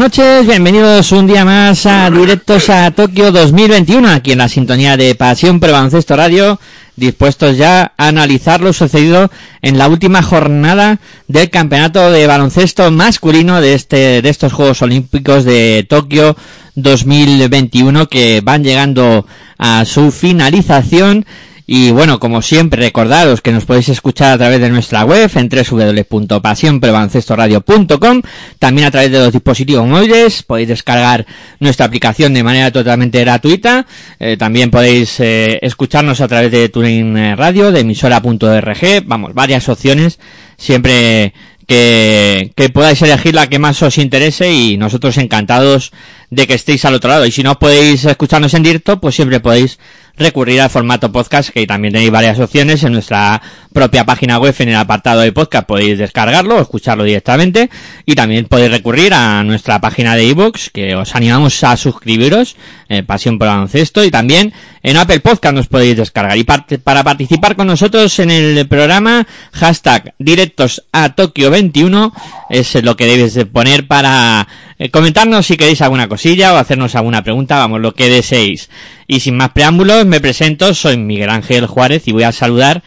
[0.00, 5.14] noches, bienvenidos un día más a Directos a Tokio 2021, aquí en la sintonía de
[5.14, 6.58] Pasión Pro Baloncesto Radio,
[6.96, 13.60] dispuestos ya a analizar lo sucedido en la última jornada del campeonato de baloncesto masculino
[13.60, 16.34] de este de estos Juegos Olímpicos de Tokio
[16.76, 19.26] 2021 que van llegando
[19.58, 21.26] a su finalización
[21.72, 25.48] y bueno, como siempre, recordaros que nos podéis escuchar a través de nuestra web en
[25.48, 28.22] www.pasionprebaloncestoradio.com,
[28.58, 31.24] también a través de los dispositivos móviles, podéis descargar
[31.60, 33.86] nuestra aplicación de manera totalmente gratuita,
[34.18, 40.18] eh, también podéis eh, escucharnos a través de TuneIn Radio, de emisora.org, vamos, varias opciones,
[40.56, 41.34] siempre
[41.68, 45.92] que, que podáis elegir la que más os interese y nosotros encantados
[46.30, 47.26] de que estéis al otro lado.
[47.26, 49.78] Y si no podéis escucharnos en directo, pues siempre podéis
[50.20, 53.40] recurrir al formato podcast, que también tenéis varias opciones en nuestra
[53.72, 57.70] propia página web, en el apartado de podcast podéis descargarlo o escucharlo directamente,
[58.04, 62.56] y también podéis recurrir a nuestra página de iVoox, que os animamos a suscribiros,
[62.88, 64.52] eh, Pasión por Baloncesto, y también
[64.82, 66.36] en Apple Podcast nos podéis descargar.
[66.38, 72.12] Y parte- para participar con nosotros en el programa, hashtag directos a Tokio 21,
[72.48, 74.48] es lo que debes de poner para
[74.78, 78.70] eh, comentarnos si queréis alguna cosilla o hacernos alguna pregunta, vamos, lo que deseéis.
[79.06, 82.82] Y sin más preámbulos, me presento, soy Miguel Ángel Juárez y voy a saludar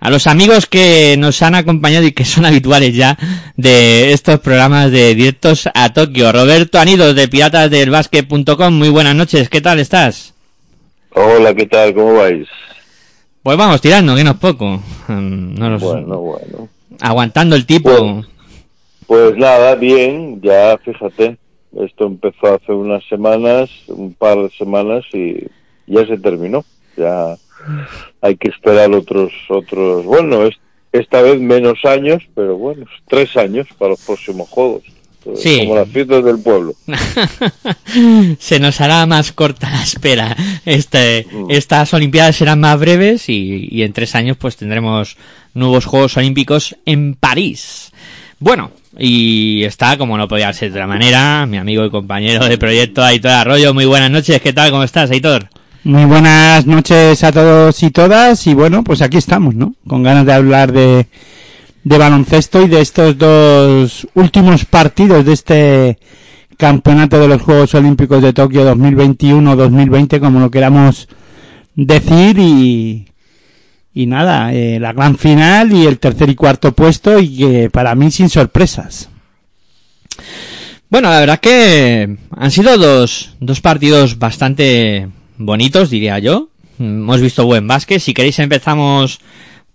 [0.00, 3.16] a los amigos que nos han acompañado y que son habituales ya
[3.56, 6.30] de estos programas de directos a Tokio.
[6.30, 10.34] Roberto Anidos de piratasdelbasket.com, muy buenas noches, ¿qué tal estás?
[11.20, 11.92] Hola, ¿qué tal?
[11.94, 12.46] ¿Cómo vais?
[13.42, 14.80] Pues vamos tirando, que no es poco.
[15.08, 16.68] No Bueno, bueno.
[17.00, 17.90] Aguantando el tipo.
[17.90, 18.24] Bueno.
[19.08, 21.36] Pues nada, bien, ya fíjate,
[21.80, 25.44] esto empezó hace unas semanas, un par de semanas y
[25.88, 26.64] ya se terminó.
[26.96, 27.36] Ya
[28.20, 30.60] hay que esperar otros, otros, bueno, es-
[30.92, 34.84] esta vez menos años, pero bueno, tres años para los próximos juegos.
[35.36, 35.58] Sí.
[35.60, 36.74] Como las fiestas del pueblo.
[38.38, 40.36] Se nos hará más corta la espera.
[40.64, 41.50] Este, Mm.
[41.50, 45.16] estas Olimpiadas serán más breves y, y en tres años pues tendremos
[45.54, 47.92] nuevos Juegos Olímpicos en París.
[48.38, 52.56] Bueno, y está, como no podía ser de otra manera, mi amigo y compañero de
[52.58, 53.74] proyecto Aitor Arroyo.
[53.74, 54.70] Muy buenas noches, ¿qué tal?
[54.70, 55.48] ¿Cómo estás, Aitor?
[55.84, 59.74] Muy buenas noches a todos y todas y bueno, pues aquí estamos, ¿no?
[59.86, 61.06] Con ganas de hablar de,
[61.88, 65.98] de baloncesto y de estos dos últimos partidos de este
[66.58, 71.08] campeonato de los Juegos Olímpicos de Tokio 2021-2020, como lo queramos
[71.74, 73.06] decir y,
[73.94, 77.94] y nada, eh, la gran final y el tercer y cuarto puesto y que para
[77.94, 79.08] mí sin sorpresas.
[80.90, 86.50] Bueno, la verdad que han sido dos, dos partidos bastante bonitos, diría yo.
[86.78, 88.00] Hemos visto buen básquet.
[88.00, 89.20] Si queréis empezamos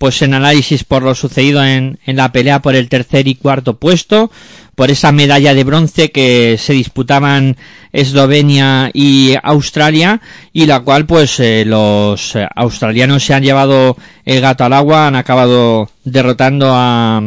[0.04, 3.78] pues en análisis por lo sucedido en, en la pelea por el tercer y cuarto
[3.78, 4.32] puesto,
[4.76, 7.56] por esa medalla de bronce que se disputaban
[7.94, 10.20] Eslovenia y Australia
[10.52, 13.96] y la cual pues eh, los eh, australianos se han llevado
[14.26, 17.22] el gato al agua, han acabado derrotando a,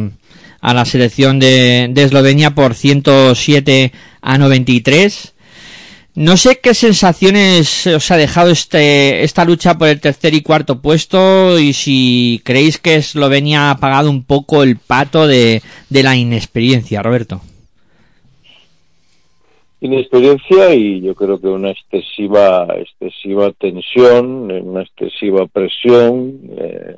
[0.61, 3.91] a la selección de, de Eslovenia por 107
[4.21, 5.33] a 93.
[6.17, 10.81] No sé qué sensaciones os ha dejado este, esta lucha por el tercer y cuarto
[10.81, 15.61] puesto y si creéis que Eslovenia ha pagado un poco el pato de,
[15.91, 17.39] de la inexperiencia, Roberto.
[19.79, 26.39] inexperiencia y yo creo que una excesiva excesiva tensión, una excesiva presión.
[26.57, 26.97] eh,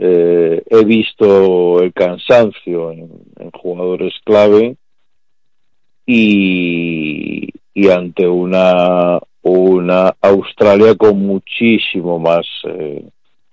[0.00, 4.76] eh, he visto el cansancio en jugadores clave
[6.06, 7.48] y,
[7.78, 13.04] y ante una una Australia con muchísimo más eh,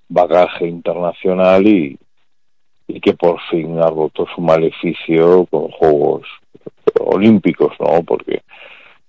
[0.10, 1.96] bagaje internacional y,
[2.88, 6.24] y que por fin ha roto su maleficio con juegos
[7.00, 8.02] olímpicos, ¿no?
[8.02, 8.42] Porque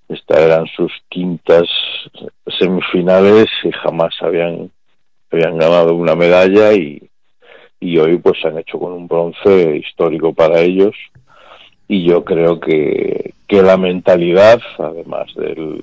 [0.06, 1.66] estas eran sus quintas
[2.58, 4.70] semifinales y jamás habían
[5.30, 7.08] habían ganado una medalla y,
[7.80, 10.94] y hoy pues se han hecho con un bronce histórico para ellos
[11.88, 15.82] y yo creo que, que la mentalidad, además del,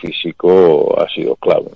[0.00, 1.70] físico, ha sido clave.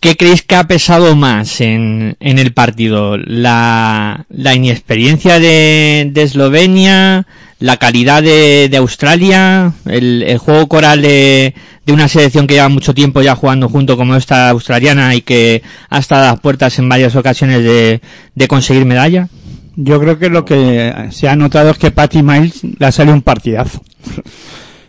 [0.00, 3.16] ¿Qué creéis que ha pesado más en, en el partido?
[3.16, 7.26] ¿La, la inexperiencia de, de Eslovenia?
[7.60, 9.72] ¿La calidad de, de Australia?
[9.86, 11.54] El, ¿El juego coral de,
[11.86, 15.62] de una selección que lleva mucho tiempo ya jugando junto como esta australiana y que
[15.88, 19.28] ha estado a las puertas en varias ocasiones de conseguir medalla?
[19.76, 23.14] Yo creo que lo que se ha notado es que Patty Miles le ha salido
[23.14, 23.82] un partidazo.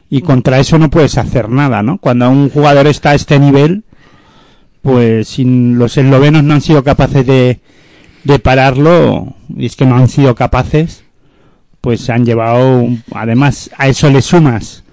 [0.10, 1.98] Y contra eso no puedes hacer nada, ¿no?
[1.98, 3.84] Cuando un jugador está a este nivel,
[4.82, 7.60] pues si los eslovenos no han sido capaces de,
[8.24, 11.04] de pararlo, y es que no han sido capaces,
[11.82, 14.84] pues se han llevado, además a eso le sumas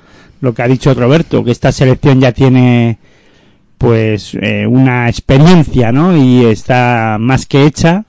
[0.42, 2.98] lo que ha dicho Roberto, que esta selección ya tiene
[3.78, 6.16] pues eh, una experiencia, ¿no?
[6.16, 8.04] Y está más que hecha,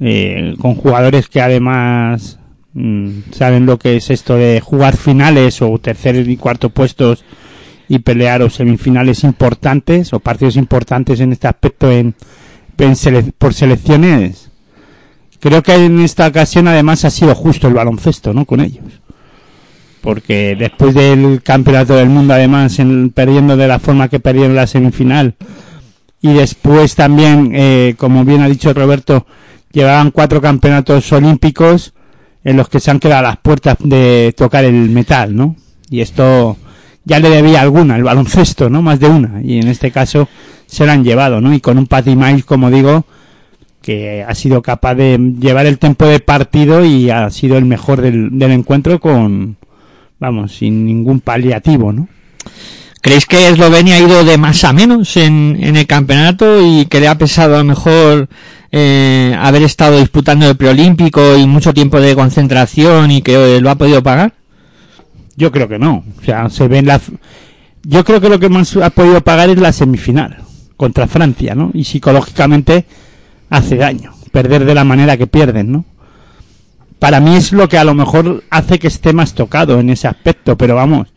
[0.00, 2.38] eh, con jugadores que además
[2.74, 7.24] mm, saben lo que es esto de jugar finales o tercer y cuarto puestos
[7.88, 12.14] y pelear o semifinales importantes o partidos importantes en este aspecto en,
[13.38, 14.50] por selecciones.
[15.40, 18.44] Creo que en esta ocasión además ha sido justo el baloncesto, ¿no?
[18.44, 18.84] Con ellos.
[20.00, 24.66] Porque después del campeonato del mundo, además, en- perdiendo de la forma que perdieron la
[24.66, 25.34] semifinal,
[26.20, 29.26] y después también, eh, como bien ha dicho Roberto,
[29.78, 31.92] llevaban cuatro campeonatos olímpicos
[32.42, 35.54] en los que se han quedado a las puertas de tocar el metal, ¿no?
[35.88, 36.56] Y esto
[37.04, 38.82] ya le debía alguna, el baloncesto, ¿no?
[38.82, 39.40] Más de una.
[39.42, 40.28] Y en este caso
[40.66, 41.54] se lo han llevado, ¿no?
[41.54, 43.04] Y con un Patty Miles, como digo,
[43.80, 48.00] que ha sido capaz de llevar el tiempo de partido y ha sido el mejor
[48.00, 49.56] del, del encuentro con,
[50.18, 52.08] vamos, sin ningún paliativo, ¿no?
[53.00, 56.98] ¿Creéis que Eslovenia ha ido de más a menos en, en el campeonato y que
[56.98, 58.28] le ha pesado a lo mejor
[58.70, 63.70] eh, haber estado disputando el preolímpico y mucho tiempo de concentración y que eh, lo
[63.70, 64.34] ha podido pagar?
[65.36, 66.04] Yo creo que no.
[66.20, 67.00] O sea, se ve en la.
[67.82, 70.38] Yo creo que lo que más ha podido pagar es la semifinal
[70.76, 71.70] contra Francia, ¿no?
[71.74, 72.84] Y psicológicamente
[73.50, 75.84] hace daño perder de la manera que pierden, ¿no?
[76.98, 80.08] Para mí es lo que a lo mejor hace que esté más tocado en ese
[80.08, 81.08] aspecto, pero vamos,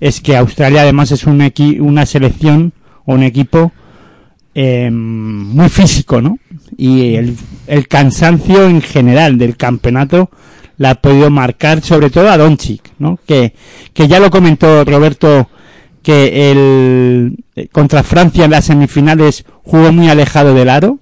[0.00, 2.72] es que Australia además es un equi una selección
[3.04, 3.72] o un equipo
[4.54, 6.38] eh, muy físico, ¿no?
[6.76, 7.36] Y el,
[7.66, 10.30] el cansancio en general del campeonato
[10.78, 13.18] la ha podido marcar sobre todo a Doncic, ¿no?
[13.26, 13.54] Que,
[13.92, 15.48] que ya lo comentó Roberto
[16.02, 20.98] que el eh, contra Francia en las semifinales jugó muy alejado del aro,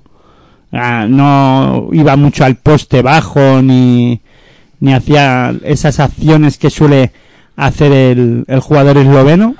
[0.73, 4.21] Ah, no iba mucho al poste bajo ni
[4.79, 7.13] ni hacía esas acciones que suele
[7.57, 9.57] hacer el, el jugador esloveno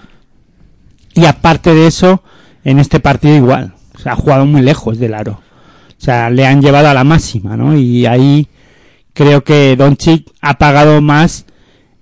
[1.15, 2.23] y aparte de eso
[2.65, 5.41] en este partido igual, o sea, ha jugado muy lejos del aro.
[6.01, 7.77] O sea, le han llevado a la máxima, ¿no?
[7.77, 8.49] Y ahí
[9.13, 11.45] creo que Doncic ha pagado más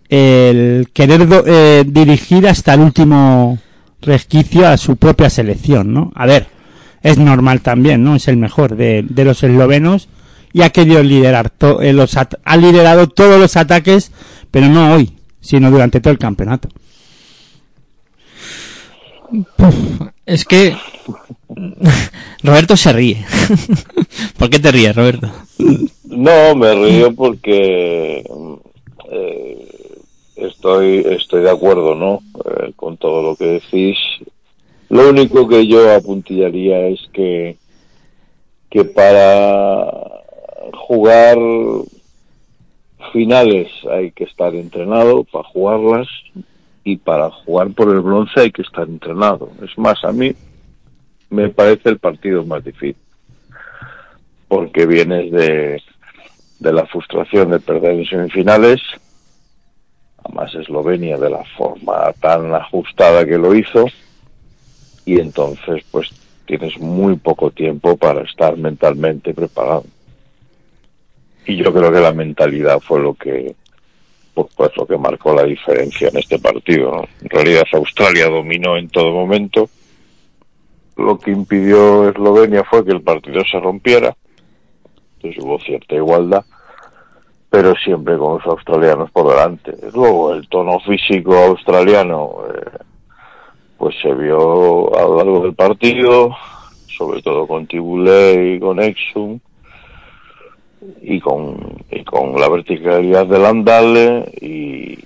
[0.09, 3.59] el querer do- eh, dirigir hasta el último
[4.01, 6.13] resquicio a su propia selección, ¿no?
[6.15, 6.47] A ver,
[7.03, 8.15] es normal también, ¿no?
[8.15, 10.09] Es el mejor de, los eslovenos
[10.53, 14.13] y ha querido liderar, eh, los ha liderado todos los ataques,
[14.53, 16.69] pero no hoy, sino durante todo el campeonato.
[20.25, 20.77] Es que
[22.43, 23.25] Roberto se ríe.
[24.39, 25.31] ¿Por qué te ríes, Roberto?
[26.05, 28.25] No, me río porque
[29.11, 29.69] eh,
[30.37, 32.21] estoy estoy de acuerdo, ¿no?
[32.45, 33.97] Eh, con todo lo que decís.
[34.89, 37.57] Lo único que yo apuntillaría es que
[38.71, 39.91] que para
[40.75, 41.39] jugar
[43.13, 46.07] finales hay que estar entrenado para jugarlas
[46.85, 49.51] y para jugar por el bronce hay que estar entrenado.
[49.63, 50.35] Es más, a mí
[51.31, 52.97] me parece el partido más difícil
[54.49, 55.83] porque vienes de,
[56.59, 58.81] de la frustración de perder en semifinales,
[60.25, 63.87] además Eslovenia de la forma tan ajustada que lo hizo,
[65.05, 66.09] y entonces pues
[66.47, 69.85] tienes muy poco tiempo para estar mentalmente preparado.
[71.47, 73.55] Y yo creo que la mentalidad fue lo que
[74.35, 76.93] pues, lo que marcó la diferencia en este partido.
[76.93, 77.09] ¿no?
[77.23, 79.69] En realidad Australia dominó en todo momento.
[80.99, 84.17] Lo que impidió Eslovenia fue que el partido se rompiera.
[85.17, 86.45] Entonces hubo cierta igualdad,
[87.49, 89.75] pero siempre con los australianos por delante.
[89.95, 92.79] Luego el tono físico australiano eh,
[93.79, 96.37] pues se vio a lo largo del partido,
[96.97, 99.39] sobre todo con Tibulé y con Exum
[101.01, 104.99] y con, y con la verticalidad del andale y,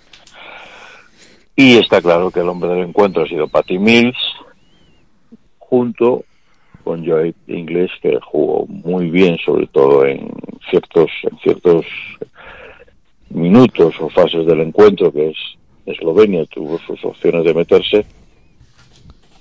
[1.54, 4.16] y está claro que el hombre del encuentro ha sido Patty Mills
[5.72, 6.22] junto
[6.84, 10.30] con Joy Inglés que jugó muy bien sobre todo en
[10.68, 11.86] ciertos en ciertos
[13.30, 15.36] minutos o fases del encuentro que es
[15.86, 18.04] Eslovenia tuvo sus opciones de meterse.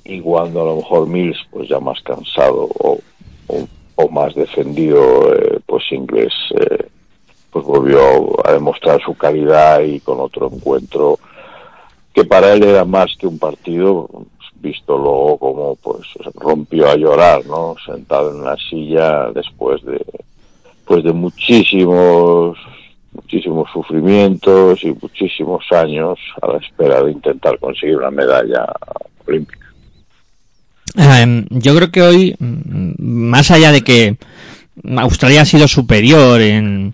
[0.06, 3.00] Y cuando a lo mejor Mills pues ya más cansado o,
[3.48, 6.88] o, o más defendido eh, pues inglés eh,
[7.52, 8.00] pues volvió
[8.48, 11.20] a demostrar su calidad y con otro encuentro
[12.14, 14.10] que para él era más que un partido
[14.62, 20.00] visto luego como pues rompió a llorar no sentado en una silla después de
[20.86, 22.58] pues de muchísimos
[23.14, 28.66] muchísimos sufrimientos y muchísimos años a la espera de intentar conseguir una medalla
[29.28, 29.68] olímpica.
[30.98, 34.18] Eh, yo creo que hoy, mm, más allá de que
[34.98, 36.94] Australia ha sido superior en,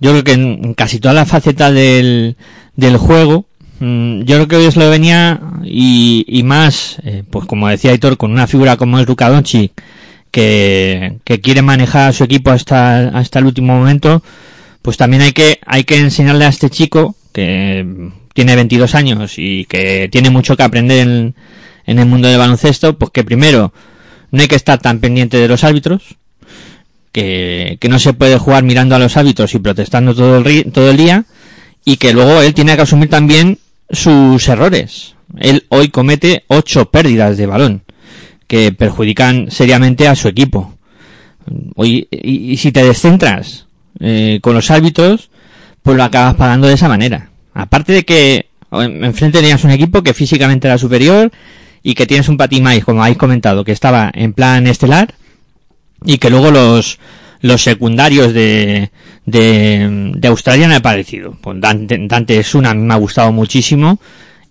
[0.00, 2.36] yo creo que en casi toda la faceta del,
[2.76, 3.46] del juego,
[3.80, 8.46] yo creo que hoy Eslovenia y, y más, eh, pues como decía Aitor, con una
[8.46, 9.72] figura como es Luka Doncic,
[10.30, 14.22] que, que quiere manejar a su equipo hasta, hasta el último momento,
[14.82, 19.64] pues también hay que, hay que enseñarle a este chico que tiene 22 años y
[19.66, 21.34] que tiene mucho que aprender en,
[21.86, 23.72] en el mundo del baloncesto, pues que primero
[24.30, 26.16] no hay que estar tan pendiente de los árbitros,
[27.12, 30.90] que, que no se puede jugar mirando a los árbitros y protestando todo el, todo
[30.90, 31.24] el día,
[31.84, 33.58] y que luego él tiene que asumir también
[33.90, 35.14] sus errores.
[35.38, 37.82] Él hoy comete ocho pérdidas de balón
[38.46, 40.74] que perjudican seriamente a su equipo.
[41.76, 43.66] Hoy, y, y si te descentras
[44.00, 45.30] eh, con los árbitros,
[45.82, 47.30] pues lo acabas pagando de esa manera.
[47.54, 51.30] Aparte de que en- enfrente tenías un equipo que físicamente era superior
[51.82, 55.14] y que tienes un Patimais, como habéis comentado, que estaba en plan estelar
[56.04, 56.98] y que luego los
[57.40, 58.90] los secundarios de,
[59.26, 61.36] de, de Australia me ha parecido.
[61.40, 63.98] Pues Dante, Dante Suna me ha gustado muchísimo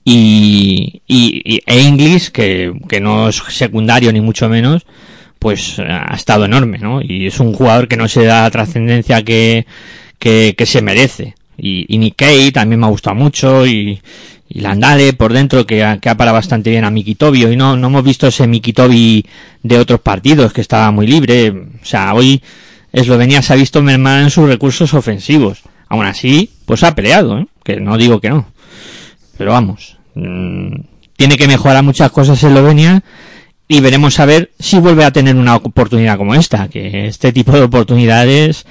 [0.04, 4.86] y, y, e Inglis, que, que no es secundario ni mucho menos,
[5.38, 7.02] pues ha estado enorme, ¿no?
[7.02, 9.66] Y es un jugador que no se da la trascendencia que,
[10.18, 11.36] que, que se merece.
[11.58, 14.00] Y, y Nikkei también me ha gustado mucho y,
[14.48, 17.88] y Landale por dentro que que ha parado bastante bien a Mikitobio y no, no
[17.88, 19.26] hemos visto ese Mikitobi
[19.64, 21.50] de otros partidos que estaba muy libre.
[21.50, 22.42] O sea, hoy
[22.98, 25.62] Eslovenia se ha visto mermada en sus recursos ofensivos.
[25.88, 27.48] Aún así, pues ha peleado, ¿eh?
[27.64, 28.48] que no digo que no.
[29.38, 30.74] Pero vamos, mmm,
[31.16, 33.04] tiene que mejorar muchas cosas Eslovenia
[33.68, 37.52] y veremos a ver si vuelve a tener una oportunidad como esta, que este tipo
[37.52, 38.66] de oportunidades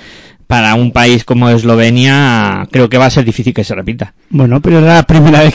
[0.47, 4.14] para un país como Eslovenia creo que va a ser difícil que se repita.
[4.30, 5.54] Bueno, pero era la primera vez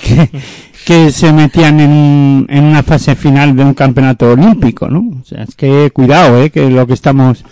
[0.86, 5.00] que, se metían en, en una fase final de un campeonato olímpico, ¿no?
[5.22, 6.50] O sea, es que cuidado, ¿eh?
[6.50, 7.44] Que lo que estamos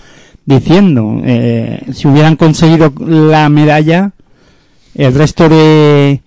[0.50, 1.22] diciendo.
[1.24, 4.12] Eh, si hubieran conseguido la medalla,
[4.96, 6.22] el resto de,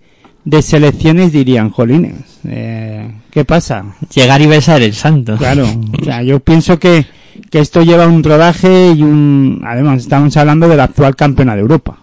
[0.45, 3.97] de selecciones dirían, jolines, eh, ¿qué pasa?
[4.15, 5.37] Llegar y besar el santo.
[5.37, 5.65] Claro,
[6.01, 7.05] o sea, yo pienso que,
[7.51, 9.61] que esto lleva un rodaje y un...
[9.67, 11.99] Además, estamos hablando de la actual campeona de Europa.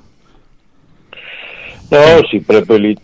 [1.89, 1.97] No,
[2.29, 2.99] si Prepelic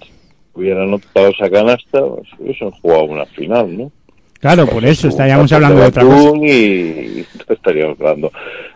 [0.53, 3.91] hubiera anotado esa canasta, pues hubiesen jugado una final, ¿no?
[4.39, 6.37] Claro, por eso estaríamos hablando de otra cosa.
[6.45, 8.31] Y estaríamos hablando.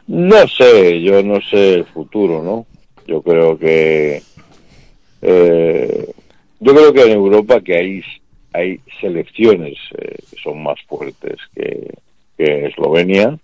[0.08, 2.66] No sé, yo no sé el futuro, ¿no?
[3.08, 4.22] Yo creo que.
[5.22, 6.12] eh,
[6.60, 8.02] yo creo que en Europa que hay,
[8.54, 11.94] hay selecciones eh, que son más fuertes que,
[12.38, 13.38] que Eslovenia,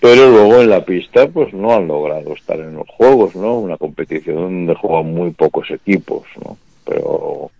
[0.00, 3.58] pero luego en la pista pues no han logrado estar en los juegos, ¿no?
[3.58, 6.56] Una competición donde juegan muy pocos equipos, ¿no?
[6.84, 7.50] Pero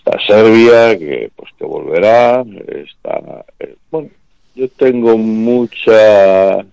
[0.00, 4.08] está Serbia que pues que volverá, está eh, bueno,
[4.54, 6.64] yo tengo mucha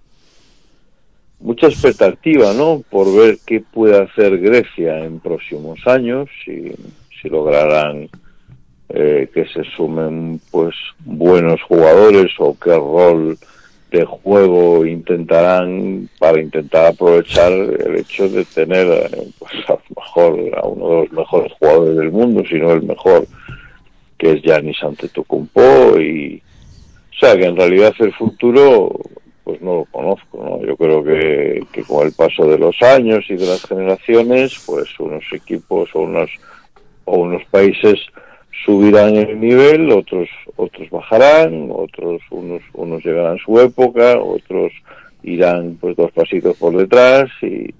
[1.39, 2.83] mucha expectativa, ¿no?
[2.89, 6.71] Por ver qué puede hacer Grecia en próximos años, si,
[7.21, 8.09] si lograrán
[8.89, 13.37] eh, que se sumen pues buenos jugadores o qué rol
[13.91, 20.67] de juego intentarán para intentar aprovechar el hecho de tener eh, pues a mejor a
[20.67, 23.25] uno de los mejores jugadores del mundo, si no el mejor,
[24.17, 26.41] que es Giannis Antetokounmpo y
[27.15, 28.91] o sea que en realidad el futuro
[29.43, 30.65] pues no lo conozco, ¿no?
[30.67, 34.99] Yo creo que, que con el paso de los años y de las generaciones, pues
[34.99, 36.29] unos equipos o unos
[37.05, 37.97] o unos países
[38.65, 44.71] subirán el nivel, otros otros bajarán, otros unos unos llegarán a su época, otros
[45.23, 47.73] irán pues dos pasitos por detrás y,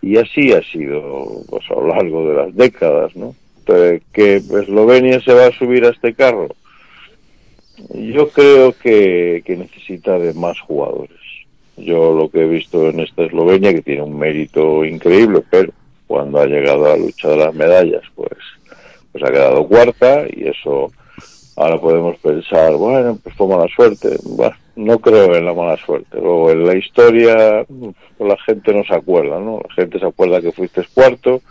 [0.00, 3.34] y así ha sido pues a lo largo de las décadas, ¿no?
[3.64, 6.48] Que Eslovenia se va a subir a este carro.
[7.94, 11.18] Yo creo que, que necesita de más jugadores.
[11.76, 15.72] Yo lo que he visto en esta Eslovenia, que tiene un mérito increíble, pero
[16.06, 18.36] cuando ha llegado a la lucha de las medallas, pues,
[19.12, 20.90] pues ha quedado cuarta y eso
[21.56, 24.16] ahora podemos pensar, bueno, pues fue mala suerte.
[24.24, 26.18] Bueno, no creo en la mala suerte.
[26.18, 29.60] Luego en la historia, pues la gente no se acuerda, ¿no?
[29.68, 31.42] La gente se acuerda que fuiste cuarto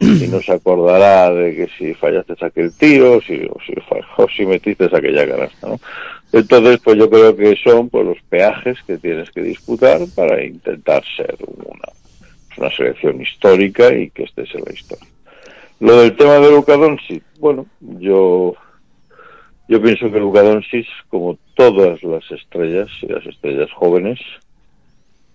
[0.00, 3.74] y no se acordará de que si fallaste aquel tiro si, o, si,
[4.16, 5.80] o si metiste aquella canasta, ¿no?
[6.32, 11.04] Entonces, pues yo creo que son pues, los peajes que tienes que disputar para intentar
[11.16, 11.88] ser una,
[12.56, 15.13] una selección histórica y que estés en la historia.
[15.84, 18.54] Lo del tema de Luka Doncic, bueno, yo
[19.68, 24.18] yo pienso que Luka Doncic, como todas las estrellas y las estrellas jóvenes,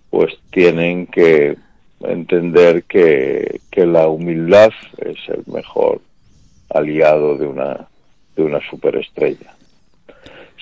[0.09, 1.55] pues tienen que
[2.01, 6.01] entender que, que la humildad es el mejor
[6.71, 7.87] aliado de una
[8.35, 9.53] de una superestrella.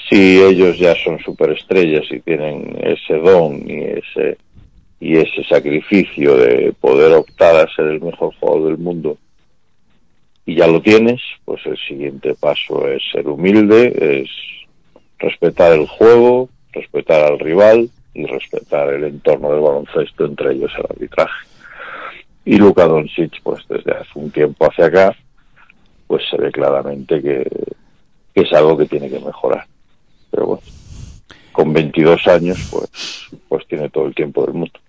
[0.09, 4.37] Si ellos ya son superestrellas y tienen ese don y ese
[4.99, 9.17] y ese sacrificio de poder optar a ser el mejor jugador del mundo
[10.47, 14.29] y ya lo tienes, pues el siguiente paso es ser humilde, es
[15.19, 20.85] respetar el juego, respetar al rival y respetar el entorno del baloncesto, entre ellos el
[20.89, 21.47] arbitraje.
[22.45, 25.17] Y Luka Doncic, pues desde hace un tiempo hacia acá,
[26.07, 27.45] pues se ve claramente que,
[28.33, 29.65] es algo que tiene que mejorar.
[30.31, 30.63] Pero bueno,
[31.51, 34.79] con 22 años, pues, pues tiene todo el tiempo del mundo.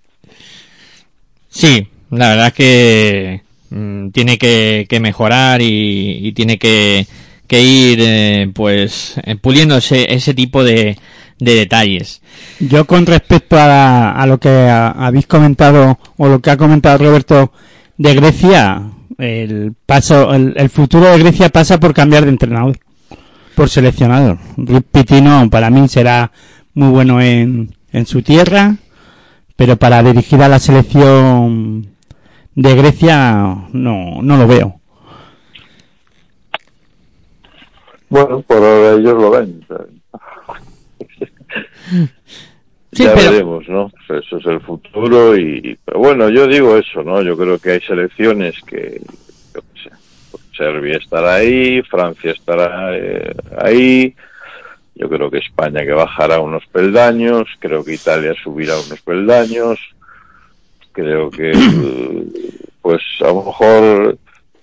[1.48, 7.06] Sí, la verdad que mm, tiene que, que mejorar y, tiene que,
[7.50, 10.96] ir eh, pues eh, puliendo ese, ese tipo de,
[11.38, 12.20] de detalles.
[12.60, 17.52] Yo con respecto a, a lo que habéis comentado o lo que ha comentado Roberto
[17.96, 18.82] de Grecia,
[19.18, 22.78] el paso, el, el futuro de Grecia pasa por cambiar de entrenador,
[23.54, 24.38] por seleccionador.
[24.56, 26.30] Rick Pitino para mí será
[26.74, 28.76] muy bueno en, en su tierra,
[29.56, 31.88] pero para dirigir a la selección
[32.60, 34.80] de Grecia no, no lo veo.
[38.08, 39.64] Bueno, por ahora ellos lo ven.
[42.90, 43.92] Sí, ya pero- veremos, ¿no?
[44.06, 47.20] Pues Eso es el futuro y, pero bueno, yo digo eso, ¿no?
[47.22, 49.02] Yo creo que hay selecciones que,
[49.54, 49.90] yo qué sé,
[50.30, 54.14] pues Serbia estará ahí, Francia estará eh, ahí,
[54.94, 59.78] yo creo que España que bajará unos peldaños, creo que Italia subirá unos peldaños,
[60.98, 61.52] creo que,
[62.82, 64.18] pues a lo mejor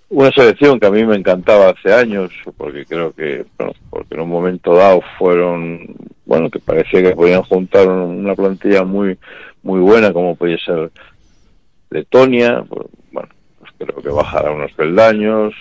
[0.09, 4.21] una selección que a mí me encantaba hace años, porque creo que, bueno, porque en
[4.21, 5.95] un momento dado fueron,
[6.25, 9.17] bueno, que parecía que podían juntar un- una plantilla muy,
[9.63, 10.91] muy buena, como podía ser
[11.89, 15.53] Letonia, pues, bueno, pues creo que bajará unos peldaños,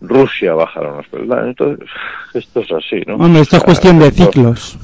[0.00, 1.88] Rusia bajará unos peldaños, entonces,
[2.34, 3.14] esto es así, ¿no?
[3.16, 4.78] Hombre, esto es cuestión de ciclos.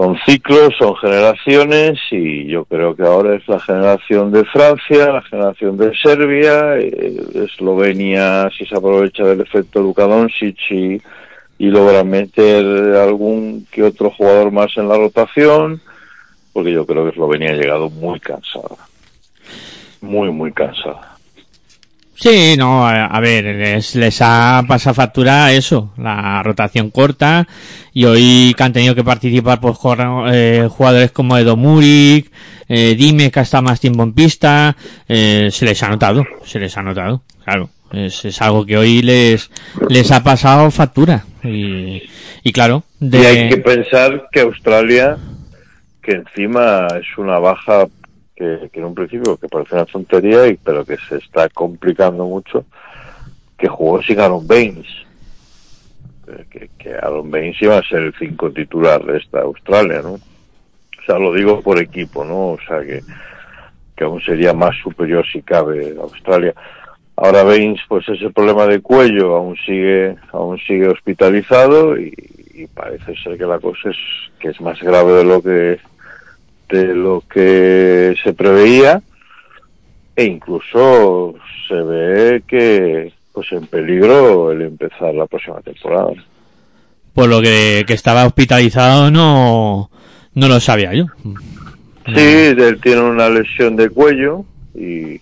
[0.00, 5.20] Son ciclos, son generaciones y yo creo que ahora es la generación de Francia, la
[5.20, 11.02] generación de Serbia, eh, Eslovenia si se aprovecha del efecto Luka Doncic y,
[11.58, 12.64] y logra meter
[12.96, 15.82] algún que otro jugador más en la rotación,
[16.54, 18.76] porque yo creo que Eslovenia ha llegado muy cansada,
[20.00, 21.09] muy muy cansada.
[22.20, 27.48] Sí, no, a, a ver, les, les ha pasado factura eso, la rotación corta,
[27.94, 29.78] y hoy que han tenido que participar pues,
[30.30, 32.30] eh, jugadores como Edo Murik,
[32.68, 34.76] eh, Dime, que ha estado más tiempo en pista,
[35.08, 37.70] eh, se les ha notado, se les ha notado, claro.
[37.90, 39.50] Es, es algo que hoy les,
[39.88, 41.24] les ha pasado factura.
[41.42, 42.02] Y,
[42.44, 43.18] y claro, de...
[43.18, 45.16] Y hay que pensar que Australia,
[46.02, 47.86] que encima es una baja
[48.40, 52.64] que, en un principio que parece una tontería, y, pero que se está complicando mucho,
[53.58, 54.88] que jugó sin Aaron Baines.
[56.48, 60.12] Que, que Aaron Baines iba a ser el cinco titular de esta Australia, ¿no?
[60.12, 62.52] O sea, lo digo por equipo, ¿no?
[62.52, 63.02] O sea, que,
[63.96, 66.54] que aún sería más superior si cabe Australia.
[67.16, 72.14] Ahora Baines, pues ese problema de cuello aún sigue, aún sigue hospitalizado y,
[72.54, 73.96] y parece ser que la cosa es
[74.38, 75.78] que es más grave de lo que
[76.70, 79.02] de lo que se preveía
[80.16, 81.34] e incluso
[81.68, 86.10] se ve que pues en peligro el empezar la próxima temporada.
[87.14, 89.90] por lo que, que estaba hospitalizado no,
[90.34, 91.06] no lo sabía yo.
[92.06, 95.20] Sí, él tiene una lesión de cuello y,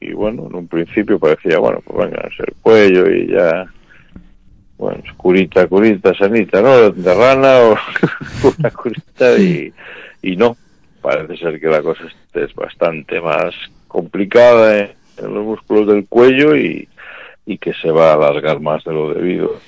[0.00, 3.66] y bueno, en un principio parecía, bueno, pues venga, es el cuello y ya,
[4.76, 6.90] bueno, curita, curita, sanita, ¿no?
[6.90, 7.76] De rana o
[8.58, 9.72] una curita y,
[10.22, 10.56] y no,
[11.08, 13.54] parece ser que la cosa es, bastante más
[13.86, 16.86] complicada en, los músculos del cuello y,
[17.60, 19.58] que se va a alargar más de lo debido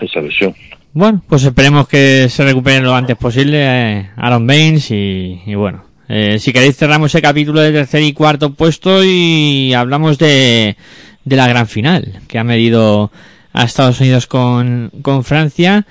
[0.00, 0.52] esa lesión.
[0.92, 5.84] Bueno, pues esperemos que se recuperen lo antes posible eh, Aaron Baines y, y bueno.
[6.08, 10.76] Eh, si queréis cerramos el capítulo de tercer y cuarto puesto y hablamos de,
[11.24, 13.12] de la gran final que ha medido
[13.52, 15.86] a Estados Unidos con, con Francia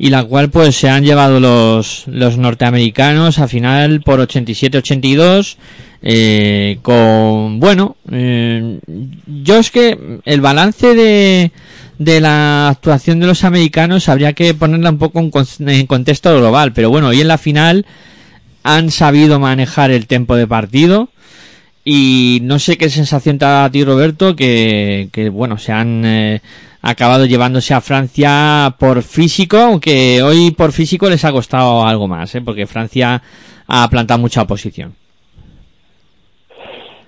[0.00, 5.58] y la cual pues se han llevado los, los norteamericanos a final por 87-82
[6.02, 8.78] Eh, con, bueno, eh,
[9.26, 11.52] yo es que el balance de,
[11.98, 16.88] de la actuación de los americanos habría que ponerla un poco en, contexto global, pero
[16.88, 17.84] bueno, hoy en la final
[18.62, 21.10] han sabido manejar el tiempo de partido
[21.84, 26.02] y no sé qué sensación te da a ti Roberto que, que bueno, se han
[26.06, 26.40] eh,
[26.82, 32.34] acabado llevándose a Francia por físico, aunque hoy por físico les ha costado algo más,
[32.34, 32.40] ¿eh?
[32.40, 33.22] porque Francia
[33.66, 34.94] ha plantado mucha oposición.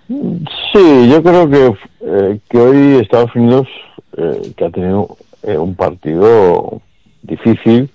[0.09, 3.69] Sí, yo creo que, eh, que hoy Estados Unidos,
[4.17, 6.83] eh, que ha tenido eh, un partido
[7.23, 7.91] difícil,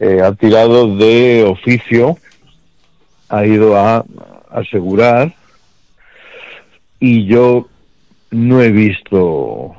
[0.00, 2.16] ha tirado de oficio,
[3.28, 4.04] ha ido a
[4.48, 5.34] asegurar
[7.00, 7.66] y yo
[8.30, 9.74] no he visto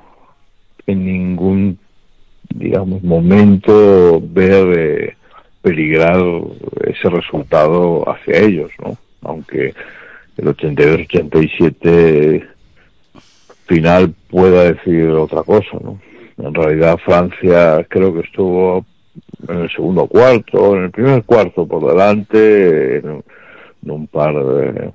[0.92, 1.80] en ningún,
[2.50, 5.16] digamos, momento ver
[5.62, 6.22] peligrar
[6.86, 8.98] ese resultado hacia ellos, ¿no?
[9.22, 9.74] Aunque
[10.38, 12.48] el 82-87
[13.66, 16.00] final pueda decir otra cosa, ¿no?
[16.38, 18.86] En realidad Francia creo que estuvo
[19.48, 23.24] en el segundo cuarto, en el primer cuarto por delante, en,
[23.84, 24.92] un par de,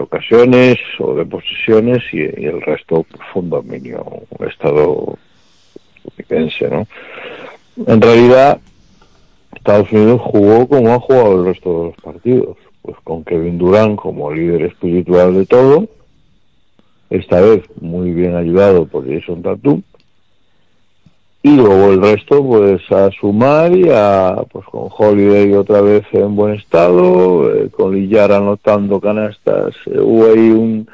[0.00, 4.04] ocasiones o de posiciones y, el resto fue un dominio
[4.40, 6.86] estadounidense, ¿no?
[7.86, 8.60] En realidad
[9.54, 13.96] Estados Unidos jugó como ha jugado el resto de los partidos pues con Kevin Durant
[13.96, 15.88] como líder espiritual de todo,
[17.10, 19.82] esta vez muy bien ayudado por Jason Tatum,
[21.44, 26.36] y luego el resto pues a sumar y a pues con Holiday otra vez en
[26.36, 30.88] buen estado, eh, con Lillar anotando canastas, eh, hubo ahí un,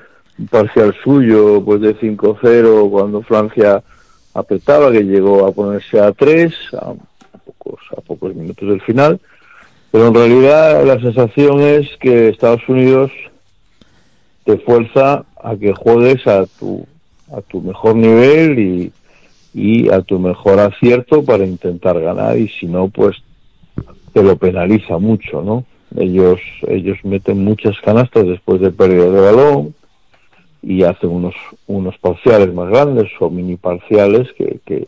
[0.50, 3.82] parcial suyo pues de 5-0 cuando Francia
[4.32, 6.94] apretaba que llegó a ponerse a 3 a
[7.44, 9.20] pocos, a pocos minutos del final.
[9.90, 13.10] Pero en realidad la sensación es que Estados Unidos
[14.44, 16.86] te fuerza a que juegues a tu,
[17.32, 18.92] a tu mejor nivel y,
[19.54, 23.16] y a tu mejor acierto para intentar ganar y si no pues
[24.12, 25.64] te lo penaliza mucho, ¿no?
[25.96, 29.74] Ellos, ellos meten muchas canastas después de pérdida de balón
[30.62, 31.34] y hacen unos,
[31.66, 34.86] unos parciales más grandes o mini parciales que, que,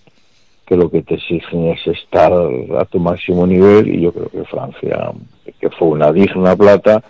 [0.77, 5.11] lo que te exigen es estar a tu máximo nivel y yo creo que Francia,
[5.61, 7.03] que fue una digna plata,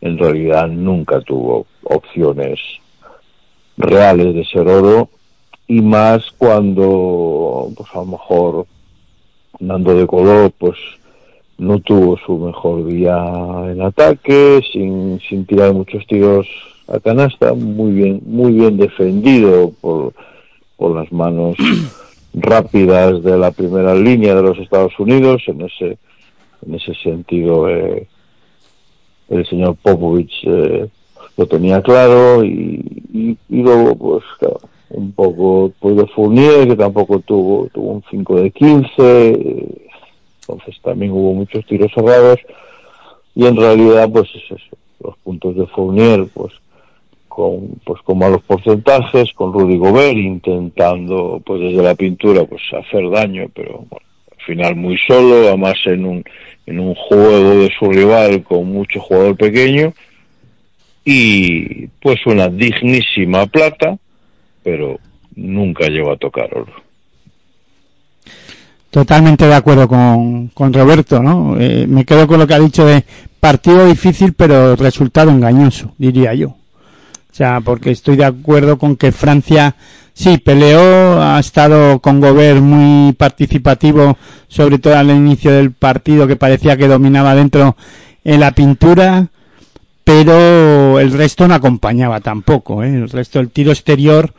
[0.00, 2.58] en realidad nunca tuvo opciones
[3.76, 5.10] reales de ser oro
[5.66, 8.66] y más cuando pues a lo mejor
[9.60, 10.76] Nando de color pues
[11.58, 13.16] no tuvo su mejor día
[13.70, 16.46] en ataque sin, sin tirar muchos tiros
[16.88, 20.12] a canasta muy bien muy bien defendido por,
[20.76, 21.56] por las manos
[22.34, 25.42] rápidas de la primera línea de los Estados Unidos.
[25.46, 25.98] En ese,
[26.66, 28.06] en ese sentido, eh,
[29.28, 30.88] el señor Popovich eh,
[31.36, 34.24] lo tenía claro y, y, luego, pues,
[34.94, 39.66] un poco pues de Fournier, que tampoco tuvo, tuvo un 5 de 15,
[40.40, 42.38] entonces también hubo muchos tiros cerrados
[43.34, 46.52] y en realidad, pues es eso, los puntos de Fournier, pues
[47.28, 53.10] con pues con malos porcentajes, con Rudy Gobert intentando pues desde la pintura pues hacer
[53.10, 56.24] daño, pero bueno, al final muy solo, además en un
[56.66, 59.92] en un juego de su rival con mucho jugador pequeño
[61.04, 63.98] y pues una dignísima plata,
[64.64, 64.98] pero
[65.36, 66.72] nunca llegó a tocar oro.
[68.90, 71.56] Totalmente de acuerdo con, con Roberto, ¿no?
[71.60, 73.04] Eh, me quedo con lo que ha dicho de
[73.40, 76.48] partido difícil, pero resultado engañoso, diría yo.
[76.48, 79.74] O sea, porque estoy de acuerdo con que Francia
[80.14, 86.36] sí peleó, ha estado con Gobert muy participativo, sobre todo al inicio del partido que
[86.36, 87.76] parecía que dominaba dentro
[88.22, 89.26] en la pintura,
[90.04, 92.84] pero el resto no acompañaba tampoco.
[92.84, 92.94] ¿eh?
[92.94, 94.32] El resto del tiro exterior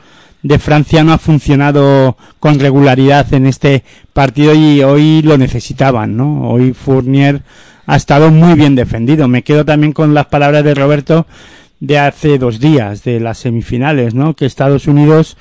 [0.43, 6.51] de Francia no ha funcionado con regularidad en este partido y hoy lo necesitaban, ¿no?
[6.51, 7.41] Hoy Fournier
[7.87, 9.27] ha estado muy bien defendido.
[9.27, 11.25] Me quedo también con las palabras de Roberto
[11.79, 14.35] de hace dos días, de las semifinales, ¿no?
[14.35, 15.35] Que Estados Unidos,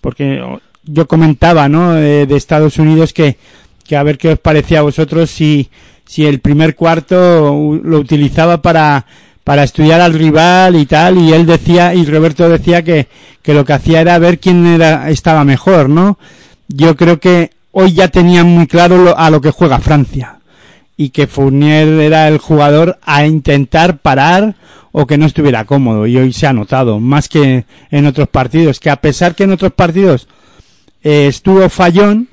[0.00, 0.42] porque
[0.84, 1.92] yo comentaba, ¿no?
[1.92, 3.36] De, Estados Unidos que,
[3.86, 5.68] que a ver qué os parecía a vosotros si,
[6.06, 9.04] si el primer cuarto lo utilizaba para,
[9.48, 13.08] para estudiar al rival y tal, y él decía, y Roberto decía que,
[13.40, 16.18] que lo que hacía era ver quién era, estaba mejor, ¿no?
[16.68, 20.40] Yo creo que hoy ya tenían muy claro a lo que juega Francia
[20.98, 24.54] y que Fournier era el jugador a intentar parar
[24.92, 28.78] o que no estuviera cómodo y hoy se ha notado más que en otros partidos
[28.78, 30.28] que a pesar que en otros partidos
[31.02, 32.28] eh, estuvo fallón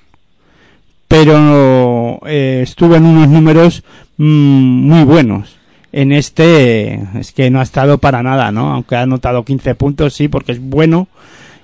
[1.08, 3.84] pero eh, estuvo en unos números
[4.18, 5.56] mm, muy buenos
[5.96, 8.74] en este es que no ha estado para nada, ¿no?
[8.74, 11.08] Aunque ha anotado 15 puntos, sí, porque es bueno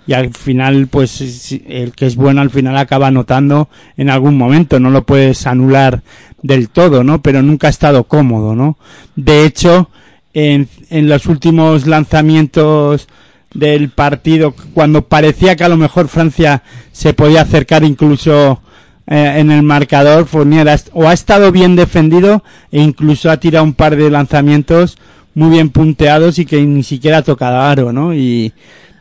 [0.08, 3.67] y al final, pues el que es bueno al final acaba anotando
[3.98, 6.02] en algún momento, no lo puedes anular
[6.41, 7.22] del todo, ¿no?
[7.22, 8.78] Pero nunca ha estado cómodo, ¿no?
[9.17, 9.89] De hecho,
[10.34, 13.10] en, en los últimos lanzamientos
[13.54, 16.63] del partido, cuando parecía que a lo mejor Francia
[16.94, 18.62] se podía acercar incluso
[19.12, 23.74] eh, en el marcador, Fournier o ha estado bien defendido e incluso ha tirado un
[23.74, 24.97] par de lanzamientos
[25.34, 28.13] muy bien punteados y que ni siquiera ha tocado aro, ¿no?
[28.13, 28.54] Y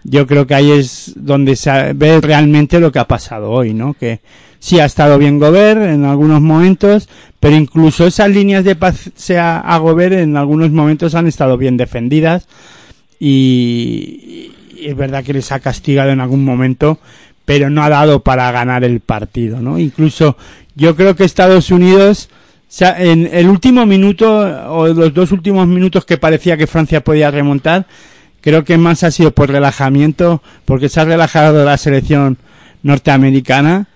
[0.02, 3.94] yo creo que ahí es donde se ve realmente lo que ha pasado hoy, ¿no?
[3.94, 4.18] Que
[4.58, 9.60] sí ha estado bien Gobert en algunos momentos, pero incluso esas líneas de pase a,
[9.60, 12.48] a Gobert en algunos momentos han estado bien defendidas
[13.20, 16.98] y, y es verdad que les ha castigado en algún momento,
[17.44, 19.78] pero no ha dado para ganar el partido, ¿no?
[19.78, 20.36] Incluso
[20.74, 22.28] yo creo que Estados Unidos,
[22.80, 27.86] en el último minuto o los dos últimos minutos que parecía que Francia podía remontar,
[28.40, 32.38] creo que más ha sido por relajamiento, porque se ha relajado la selección
[32.82, 33.88] norteamericana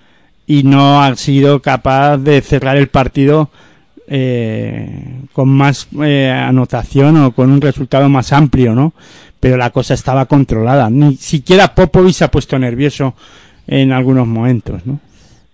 [0.47, 3.51] y no ha sido capaz de cerrar el partido
[4.07, 8.93] eh, con más eh, anotación o con un resultado más amplio, ¿no?
[9.45, 10.89] Pero la cosa estaba controlada.
[10.89, 13.13] Ni siquiera Popovich se ha puesto nervioso
[13.67, 15.01] en algunos momentos, ¿no?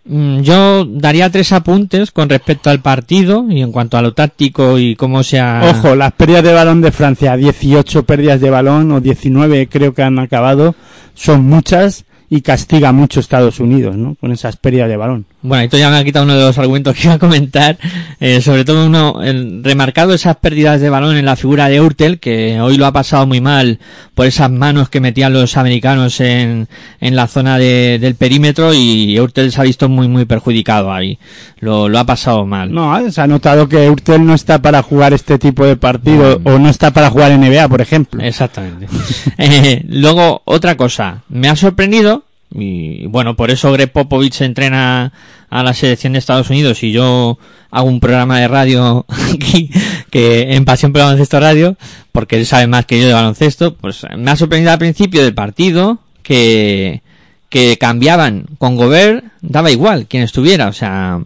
[0.05, 4.79] Mm, Yo daría tres apuntes con respecto al partido y en cuanto a lo táctico
[4.79, 5.62] y cómo se ha...
[5.68, 10.05] Ojo, las pérdidas de balón de Francia, 18 pérdidas de balón o 19 creo que
[10.05, 10.76] han acabado,
[11.14, 14.14] son muchas y castiga mucho Estados Unidos, ¿no?
[14.20, 15.26] Con esas pérdidas de balón.
[15.42, 17.79] Bueno, esto ya me ha quitado uno de los argumentos que iba a comentar,
[18.20, 22.20] eh, sobre todo uno, el, remarcado esas pérdidas de balón en la figura de Urtel,
[22.20, 23.79] que hoy lo ha pasado muy mal
[24.14, 26.68] por esas manos que metían los americanos en,
[27.00, 31.18] en la zona de, del perímetro y Urtel se ha visto muy, muy perjudicado ahí.
[31.61, 32.72] Lo, lo ha pasado mal.
[32.72, 36.59] No, se ha notado que Urtel no está para jugar este tipo de partido o
[36.59, 38.22] no está para jugar NBA, por ejemplo.
[38.22, 38.87] Exactamente.
[39.42, 45.13] Eh, luego, otra cosa, me ha sorprendido, y bueno, por eso Greg Popovich entrena
[45.49, 47.39] a la selección de Estados Unidos y yo
[47.71, 49.71] hago un programa de radio aquí,
[50.11, 51.77] que en Pasión por Baloncesto Radio,
[52.13, 55.35] porque él sabe más que yo de baloncesto, pues me ha sorprendido al principio del
[55.35, 57.03] partido que,
[57.49, 58.47] que cambiaban.
[58.59, 61.21] Con Gobert, daba igual quien estuviera, o sea,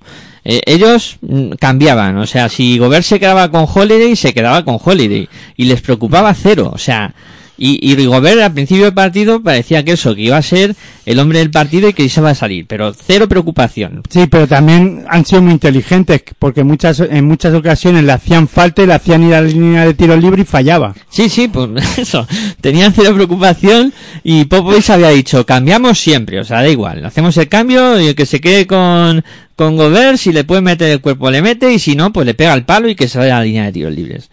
[0.44, 1.18] eh, ellos
[1.58, 5.80] cambiaban, o sea, si Gobert se quedaba con Holiday, se quedaba con Holiday, y les
[5.80, 7.14] preocupaba cero, o sea,
[7.56, 10.74] y, y Gobert al principio del partido parecía que eso, que iba a ser
[11.06, 14.02] el hombre del partido y que se iba a salir, pero cero preocupación.
[14.08, 18.82] Sí, pero también han sido muy inteligentes porque muchas en muchas ocasiones le hacían falta
[18.82, 20.94] y le hacían ir a la línea de tiro libre y fallaba.
[21.08, 22.26] Sí, sí, pues eso,
[22.60, 27.48] tenían cero preocupación y Popovich había dicho, cambiamos siempre, o sea, da igual, hacemos el
[27.48, 29.24] cambio y el que se quede con,
[29.56, 32.34] con Gobert, si le puede meter el cuerpo le mete y si no, pues le
[32.34, 34.30] pega el palo y que se vaya a la línea de tiros libres.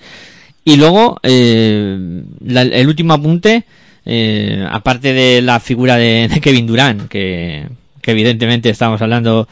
[0.64, 3.64] Y luego, eh, la- el último apunte,
[4.06, 7.68] eh, aparte de la figura de, Kevin Durant, que,
[8.02, 9.48] que evidentemente estamos hablando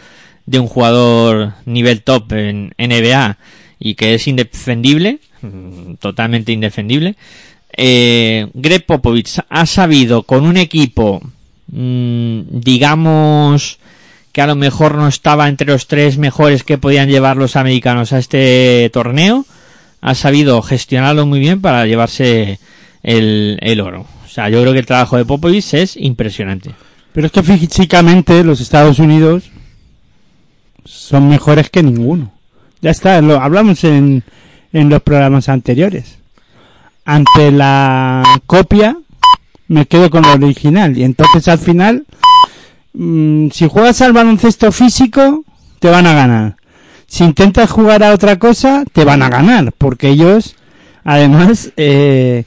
[0.45, 3.37] de un jugador nivel top en NBA
[3.79, 7.15] y que es indefendible, mm, totalmente indefendible,
[7.77, 11.21] eh, Greg Popovich ha sabido con un equipo,
[11.71, 13.79] mm, digamos,
[14.31, 18.11] que a lo mejor no estaba entre los tres mejores que podían llevar los americanos
[18.13, 19.45] a este torneo,
[20.01, 22.59] ha sabido gestionarlo muy bien para llevarse
[23.03, 24.05] el, el oro.
[24.25, 26.71] O sea, yo creo que el trabajo de Popovich es impresionante.
[27.13, 29.49] Pero es que físicamente los Estados Unidos
[30.85, 32.31] son mejores que ninguno.
[32.81, 34.23] Ya está, lo hablamos en,
[34.71, 36.17] en los programas anteriores.
[37.05, 38.97] Ante la copia
[39.67, 42.05] me quedo con lo original y entonces al final
[42.93, 45.43] mm, si juegas al baloncesto físico
[45.79, 46.55] te van a ganar.
[47.09, 50.55] Si intentas jugar a otra cosa te van a ganar porque ellos
[51.03, 52.43] además eh,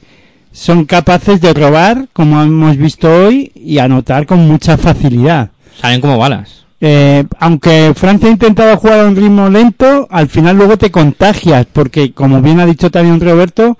[0.51, 5.49] son capaces de robar, como hemos visto hoy, y anotar con mucha facilidad.
[5.79, 6.63] Salen como balas.
[6.79, 11.65] Eh, aunque Francia ha intentado jugar a un ritmo lento, al final luego te contagias,
[11.71, 13.77] porque como bien ha dicho también Roberto,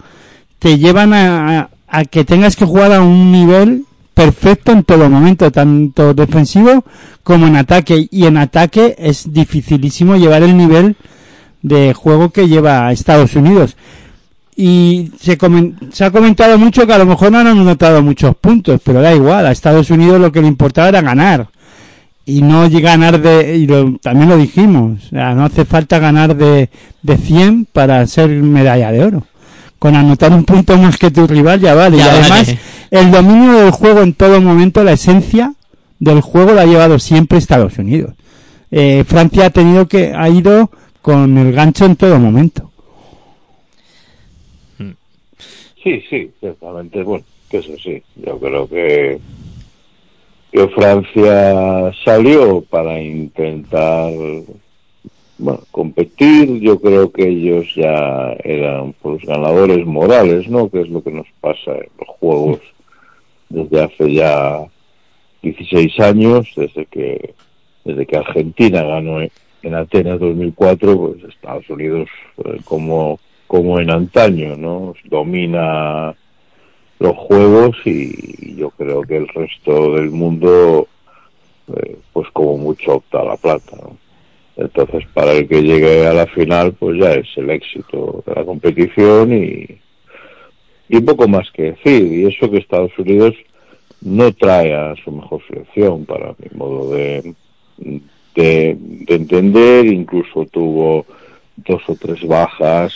[0.59, 5.09] te llevan a, a- a que tengas que jugar a un nivel perfecto en todo
[5.09, 6.83] momento, tanto defensivo
[7.23, 8.07] como en ataque.
[8.11, 10.95] Y en ataque es dificilísimo llevar el nivel
[11.61, 13.75] de juego que lleva Estados Unidos.
[14.55, 15.37] Y se,
[15.91, 19.13] se ha comentado mucho que a lo mejor no han anotado muchos puntos, pero da
[19.13, 21.47] igual, a Estados Unidos lo que le importaba era ganar.
[22.25, 26.69] Y no ganar de, y lo- también lo dijimos, no hace falta ganar de,
[27.01, 29.27] de 100 para ser medalla de oro.
[29.83, 31.97] Con anotar un punto más que tu rival ya vale.
[31.97, 32.59] Ya y además, vale.
[32.89, 35.55] el dominio del juego en todo momento, la esencia
[35.99, 38.13] del juego la ha llevado siempre Estados Unidos.
[38.71, 42.71] Eh, Francia ha tenido que, ha ido con el gancho en todo momento.
[45.83, 49.19] Sí, sí, ciertamente, bueno, que eso sí, yo creo que,
[50.49, 54.13] que Francia salió para intentar
[55.37, 60.69] bueno, competir, yo creo que ellos ya eran pues, ganadores morales, ¿no?
[60.69, 62.59] Que es lo que nos pasa en los juegos
[63.49, 64.59] desde hace ya
[65.41, 67.33] 16 años, desde que
[67.83, 72.07] desde que Argentina ganó en Atenas 2004, pues Estados Unidos
[72.45, 74.95] eh, como como en antaño, ¿no?
[75.05, 76.15] Domina
[76.97, 80.87] los juegos y, yo creo que el resto del mundo,
[81.75, 83.97] eh, pues como mucho opta a la plata, ¿no?
[84.55, 88.45] Entonces, para el que llegue a la final, pues ya es el éxito de la
[88.45, 89.79] competición y,
[91.01, 92.11] poco más que decir.
[92.13, 93.35] Y eso que Estados Unidos
[94.01, 97.33] no trae a su mejor selección, para mi modo de,
[97.77, 99.87] de, de entender.
[99.87, 101.05] Incluso tuvo
[101.55, 102.93] dos o tres bajas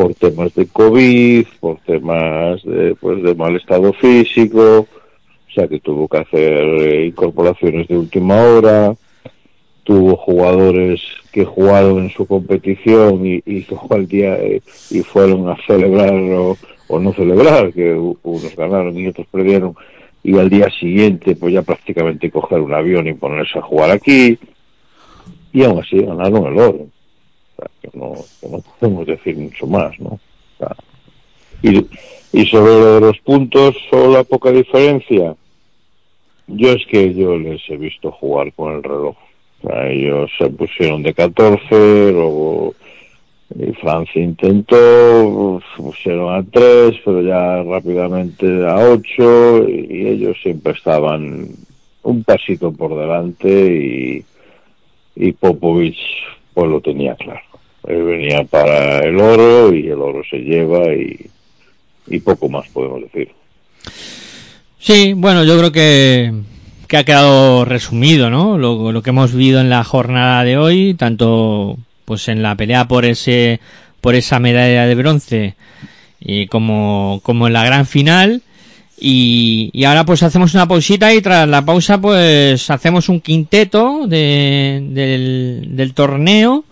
[0.00, 5.78] por temas de COVID, por temas de, pues, de mal estado físico, o sea que
[5.80, 8.94] tuvo que hacer eh, incorporaciones de última hora,
[9.84, 11.00] tuvo jugadores
[11.32, 16.56] que jugaron en su competición y, y al día eh, y fueron a celebrar o,
[16.88, 19.74] o, no celebrar, que unos ganaron y otros perdieron,
[20.22, 24.38] y al día siguiente pues ya prácticamente coger un avión y ponerse a jugar aquí,
[25.52, 26.86] y aún así ganaron el oro
[27.80, 30.10] que no, que no podemos decir mucho más, ¿no?
[30.10, 30.20] O
[30.58, 30.76] sea,
[31.62, 31.86] y,
[32.32, 35.34] y sobre los puntos o la poca diferencia,
[36.46, 39.16] yo es que yo les he visto jugar con el reloj.
[39.62, 42.74] Ellos se pusieron de 14, luego
[43.58, 51.48] y Francia intentó, pusieron a 3, pero ya rápidamente a 8, y ellos siempre estaban
[52.02, 54.24] un pasito por delante y,
[55.16, 55.98] y Popovich
[56.54, 57.40] pues lo tenía claro.
[57.86, 61.26] Él venía para el oro y el oro se lleva y,
[62.06, 63.30] y poco más podemos decir.
[64.78, 66.32] Sí, bueno, yo creo que,
[66.90, 68.58] que ha quedado resumido, ¿no?
[68.58, 72.88] Lo, lo que hemos vivido en la jornada de hoy, tanto pues en la pelea
[72.88, 73.60] por ese
[74.00, 75.54] por esa medalla de bronce
[76.18, 78.42] y como, como en la gran final
[78.98, 84.08] y, y ahora pues hacemos una pausita y tras la pausa pues hacemos un quinteto
[84.08, 86.64] de, del, del torneo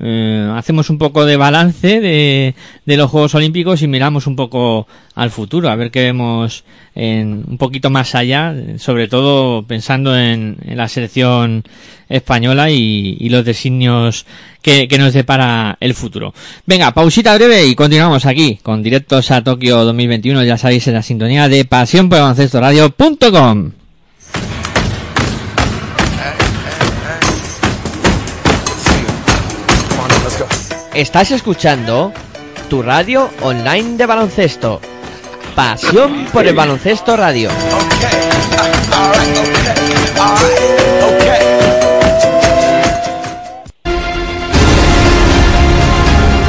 [0.00, 2.54] eh, hacemos un poco de balance de,
[2.84, 7.44] de, los Juegos Olímpicos y miramos un poco al futuro, a ver qué vemos en,
[7.46, 11.62] un poquito más allá, sobre todo pensando en, la selección
[12.08, 14.26] española y, los designios
[14.62, 16.34] que, que, nos depara el futuro.
[16.66, 21.02] Venga, pausita breve y continuamos aquí con directos a Tokio 2021, ya sabéis, en la
[21.02, 22.18] sintonía de pasión por
[30.94, 32.12] Estás escuchando
[32.70, 34.80] tu radio online de baloncesto.
[35.56, 37.50] Pasión por el baloncesto radio.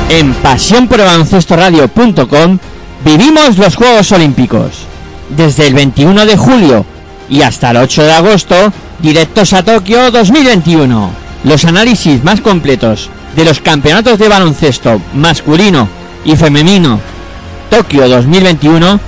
[0.10, 2.60] En pasión el baloncesto radio.com
[3.03, 4.86] vivimos los Juegos Olímpicos.
[5.29, 6.86] Desde el 21 de julio
[7.29, 11.10] y hasta el 8 de agosto, directos a Tokio 2021.
[11.45, 15.87] Los análisis más completos de los campeonatos de baloncesto masculino
[16.23, 16.99] y femenino
[17.69, 18.99] Tokio 2021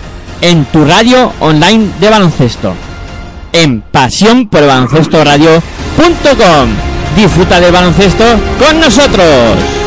[0.41, 2.73] en tu radio online de baloncesto.
[3.53, 6.69] En pasión por baloncesto radio.com.
[7.15, 8.25] Disfruta del baloncesto
[8.59, 9.86] con nosotros.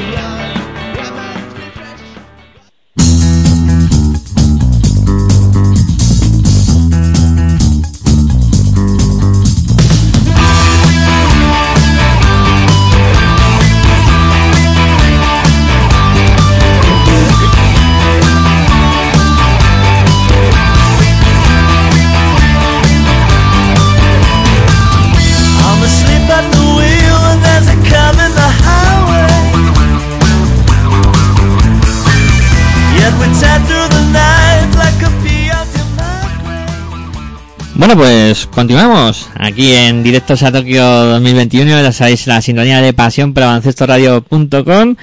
[37.81, 41.81] Bueno, pues continuamos aquí en Directos a Tokio 2021.
[41.81, 44.95] Ya sabéis, la sintonía de pasión para baloncestoradio.com.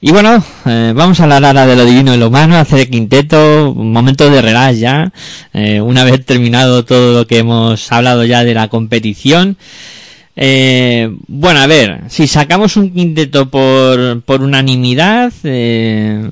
[0.00, 2.88] Y bueno, eh, vamos a hablar ahora de lo divino y lo humano, hacer el
[2.88, 5.12] quinteto, un momento de relax ya,
[5.52, 9.58] eh, una vez terminado todo lo que hemos hablado ya de la competición.
[10.34, 16.30] Eh, bueno, a ver, si sacamos un quinteto por, por unanimidad, eh,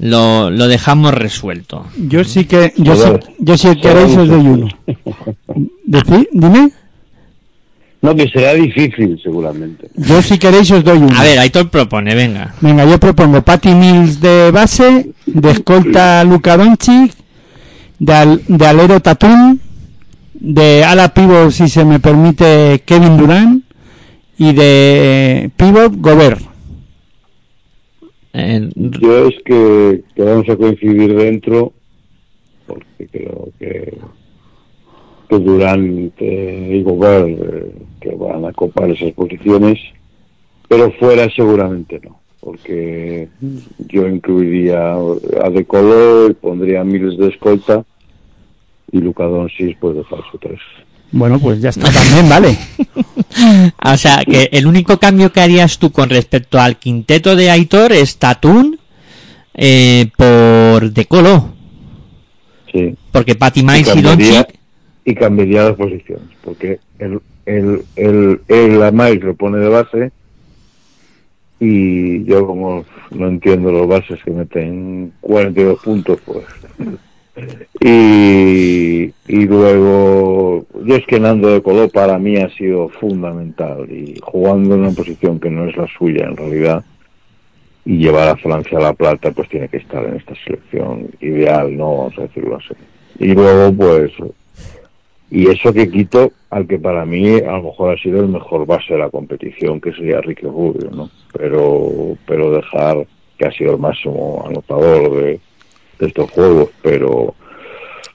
[0.00, 1.86] lo, lo dejamos resuelto.
[1.96, 4.68] Yo sí que, yo sí, yo si queréis os doy uno.
[5.86, 6.70] Decí- dime.
[8.02, 9.90] No, que será difícil seguramente.
[9.96, 11.14] Yo si queréis os doy uno.
[11.18, 12.54] A ver, Aitor propone, venga.
[12.62, 17.12] Venga, yo propongo Patty Mills de base, de escolta Luka Doncic,
[17.98, 19.58] de, al- de alero Tatum,
[20.32, 23.62] de ala pivot, si se me permite, Kevin Durant,
[24.38, 26.40] y de pivot Gobert.
[28.32, 31.72] Eh, Yo es que, vamos a coincidir dentro,
[32.66, 33.98] porque creo que,
[35.28, 39.78] que Durán eh, y Gobert eh, que van a copar esas posiciones,
[40.68, 43.28] pero fuera seguramente no, porque
[43.88, 47.84] yo incluiría a De Colo y pondría Miles de escolta
[48.92, 50.58] y Luca Doncic pues de falso 3.
[51.12, 52.56] Bueno, pues ya está también, vale.
[53.84, 57.92] o sea, que el único cambio que harías tú con respecto al quinteto de Aitor
[57.92, 58.78] es Tatún
[59.54, 61.54] eh, por De Colo.
[62.72, 62.94] Sí.
[63.10, 64.60] Porque Patty Miles y cambiaría, Doncic
[65.04, 70.12] y cambiaría las posiciones, porque el, el, el, el, a Miles lo pone de base
[71.58, 76.44] y yo como no entiendo los bases que meten 42 puntos, pues...
[77.80, 84.18] Y, y luego, yo es que Nando de Coló para mí ha sido fundamental y
[84.22, 86.84] jugando en una posición que no es la suya en realidad
[87.84, 91.76] y llevar a Francia a la plata pues tiene que estar en esta selección ideal,
[91.76, 92.74] no vamos a decirlo así.
[93.18, 94.12] Y luego pues,
[95.30, 98.66] y eso que quito al que para mí a lo mejor ha sido el mejor
[98.66, 101.10] base de la competición, que sería Ricky Rubio, ¿no?
[101.32, 103.06] Pero, pero dejar
[103.38, 105.40] que ha sido el máximo anotador de,
[106.00, 107.34] de estos juegos, pero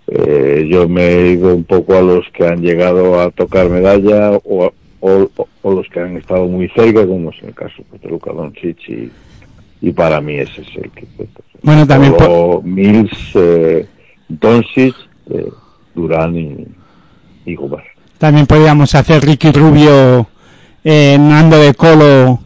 [0.07, 4.31] eh, yo me he ido un poco a los que han llegado a tocar medalla
[4.43, 5.29] o, o,
[5.61, 8.77] o los que han estado muy cerca, como es el caso pues, de Luka Doncic
[8.89, 9.11] y,
[9.81, 11.05] y para mí ese es el que
[11.61, 13.85] Bueno, también po- Solo Mills, eh,
[14.27, 14.95] Doncic,
[15.29, 15.49] eh,
[15.93, 16.65] Durán y,
[17.45, 17.85] y Gobert.
[18.17, 20.27] También podríamos hacer Ricky Rubio,
[20.83, 22.39] eh, Nando de Colo,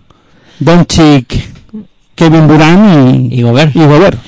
[0.60, 1.34] Doncic,
[2.16, 3.76] Kevin Durant y, y Gobert.
[3.76, 4.20] y Gobert.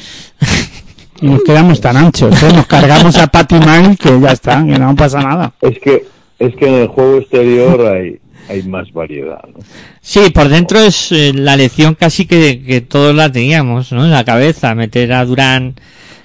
[1.21, 2.51] Y nos quedamos tan anchos, ¿eh?
[2.53, 5.53] Nos cargamos a Patty Miles que ya está, que no pasa nada.
[5.61, 6.05] Es que
[6.39, 8.19] es que en el juego exterior hay
[8.49, 9.63] hay más variedad, ¿no?
[10.01, 14.03] Sí, por dentro es eh, la lección casi que, que todos la teníamos, ¿no?
[14.03, 15.75] En la cabeza, meter a Durán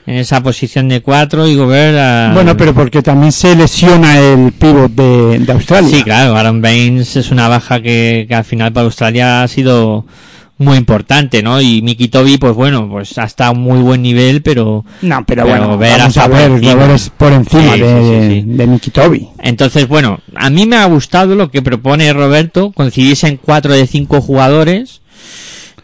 [0.07, 2.30] en esa posición de cuatro y Gobert a...
[2.32, 5.90] Bueno, pero porque también se lesiona el pivot de, de Australia.
[5.90, 10.07] Sí, claro, Aaron Baines es una baja que, que al final para Australia ha sido
[10.59, 11.61] muy importante, ¿no?
[11.61, 14.85] Y Miki Toby, pues bueno, pues ha estado a un muy buen nivel, pero...
[15.03, 16.95] No, pero, Pero bueno, Gobert vamos hasta a por ver, encima.
[16.95, 19.29] Es por encima Sí, de, sí, de Miki Toby.
[19.39, 23.87] Entonces, bueno, a mí me ha gustado lo que propone Roberto, coincidirse en cuatro de
[23.87, 25.03] cinco jugadores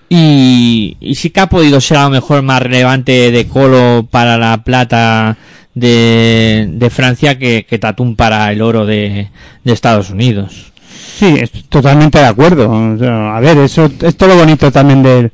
[0.08, 4.38] y, y sí que ha podido ser a lo mejor más relevante de Colo para
[4.38, 5.36] la plata
[5.74, 9.28] de, de Francia que, que Tatum para el oro de,
[9.64, 10.71] de Estados Unidos.
[11.14, 12.70] Sí, estoy totalmente de acuerdo.
[12.70, 15.30] O sea, a ver, eso es todo lo bonito también del,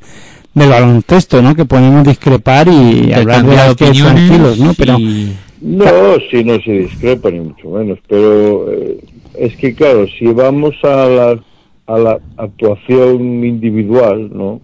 [0.55, 1.55] del baloncesto, ¿no?
[1.55, 4.75] Que podemos discrepar y hablar de las que tranquilos, ¿no?
[4.77, 5.85] Pero y- No,
[6.31, 8.99] si no se discrepa ni mucho menos, pero eh,
[9.35, 11.41] es que claro, si vamos a la,
[11.87, 14.61] a la actuación individual, ¿no?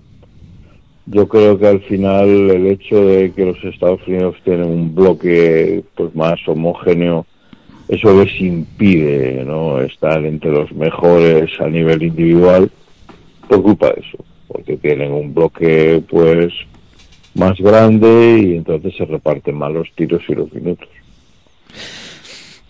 [1.07, 5.85] Yo creo que al final el hecho de que los Estados Unidos tienen un bloque
[5.97, 7.27] pues más homogéneo,
[7.89, 9.81] eso les impide, ¿no?
[9.81, 12.71] Estar entre los mejores a nivel individual
[13.49, 16.53] por culpa de eso, porque tienen un bloque pues
[17.35, 20.89] más grande y entonces se reparten mal los tiros y los minutos.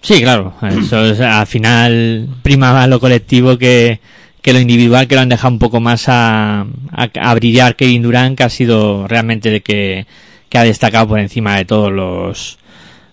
[0.01, 4.01] Sí, claro, eso es, al final prima más lo colectivo que,
[4.43, 8.37] que lo individual, que lo han dejado un poco más a, a, brillar Kevin Durant,
[8.37, 10.07] que ha sido realmente el que,
[10.51, 12.59] que ha destacado por encima de todos los,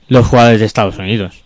[0.09, 1.40] los jugadores de Estados Unidos.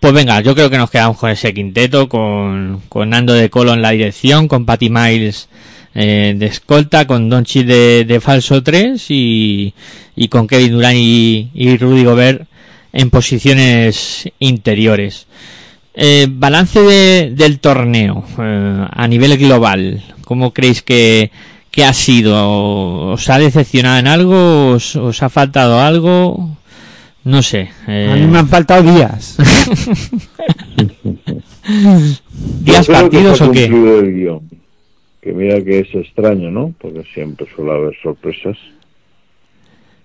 [0.00, 3.74] Pues venga, yo creo que nos quedamos con ese quinteto, con, con Nando de Colo
[3.74, 5.48] en la dirección, con Patty Miles
[5.94, 9.74] eh, de escolta, con Donchi de, de falso 3 y,
[10.16, 12.44] y con Kevin Durant y, y Rudy Gobert
[12.94, 15.26] en posiciones interiores.
[15.92, 20.02] Eh, balance de- del torneo eh, a nivel global.
[20.24, 21.30] ¿Cómo creéis que,
[21.70, 23.10] que ha sido?
[23.12, 24.68] ¿Os ha decepcionado en algo?
[24.70, 26.56] ¿Os, os ha faltado algo?
[27.24, 27.68] No sé.
[27.86, 29.36] eh, A mí me han faltado días.
[32.62, 33.62] ¿Días Yo creo que partidos se ha o qué?
[33.68, 34.40] cumplido el guion.
[35.20, 36.74] Que mira que es extraño, ¿no?
[36.80, 38.56] Porque siempre suele haber sorpresas.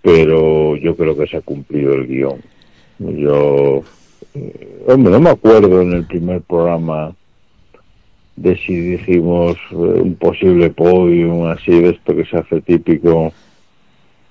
[0.01, 2.41] Pero yo creo que se ha cumplido el guion.
[2.99, 3.84] Yo,
[4.36, 7.13] eh, hombre, no me acuerdo en el primer programa
[8.36, 13.32] de si dijimos eh, un posible podium, así de esto que se hace típico.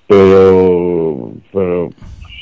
[0.07, 1.89] Pero, pero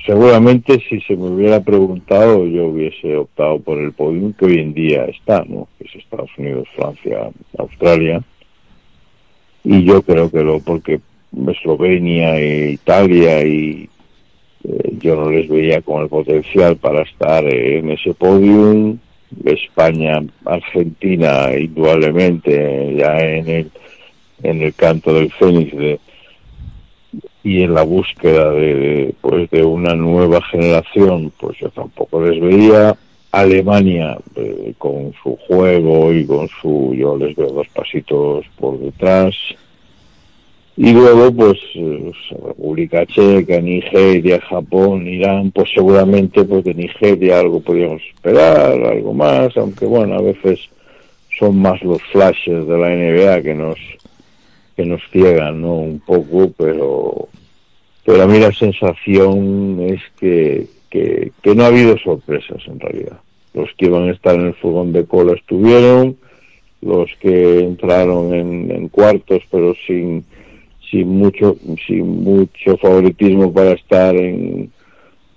[0.06, 4.74] seguramente si se me hubiera preguntado yo hubiese optado por el podium que hoy en
[4.74, 5.68] día está, ¿no?
[5.78, 8.22] Que es Estados Unidos, Francia, Australia.
[9.64, 11.00] Y yo creo que lo, porque
[11.48, 13.90] Eslovenia e Italia y
[14.66, 18.98] eh, yo no les veía con el potencial para estar eh, en ese podium.
[19.46, 23.72] España, Argentina, indudablemente, ya en el,
[24.44, 26.00] en el canto del Fénix de,
[27.44, 32.96] y en la búsqueda de, pues de una nueva generación, pues yo tampoco les veía.
[33.34, 39.34] Alemania eh, con su juego y con su, yo les veo dos pasitos por detrás.
[40.78, 42.12] Y luego, pues, eh,
[42.46, 49.58] República Checa, Nigeria, Japón, Irán, pues seguramente pues de Nigeria algo podríamos esperar, algo más,
[49.58, 50.60] aunque bueno, a veces
[51.38, 53.78] son más los flashes de la NBA que nos
[54.76, 55.76] que nos ciegan, ¿no?
[55.76, 57.30] Un poco, pero
[58.06, 63.20] pero a mí la sensación es que, que, no ha habido sorpresas en realidad.
[63.54, 66.18] Los que iban a estar en el fogón de cola estuvieron,
[66.82, 70.26] los que entraron en, cuartos pero sin
[70.92, 71.56] sin mucho
[71.88, 74.70] sin mucho favoritismo para estar en,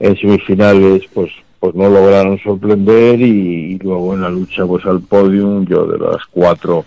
[0.00, 1.30] semifinales pues
[1.60, 5.98] pues no lograron sorprender y, y, luego en la lucha pues al podium yo de
[5.98, 6.84] las cuatro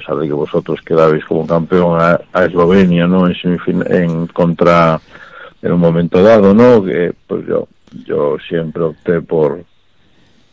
[0.00, 3.36] pesar de que vosotros quedabais como campeón a, Eslovenia no en
[3.86, 5.00] en contra
[5.62, 7.68] en un momento dado no que pues yo
[8.04, 9.64] yo siempre opté por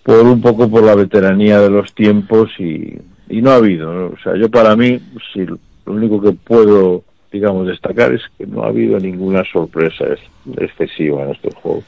[0.03, 2.97] por un poco por la veteranía de los tiempos y,
[3.29, 4.99] y no ha habido o sea yo para mí
[5.33, 10.05] si lo único que puedo digamos, destacar es que no ha habido ninguna sorpresa
[10.57, 11.83] excesiva en estos juegos.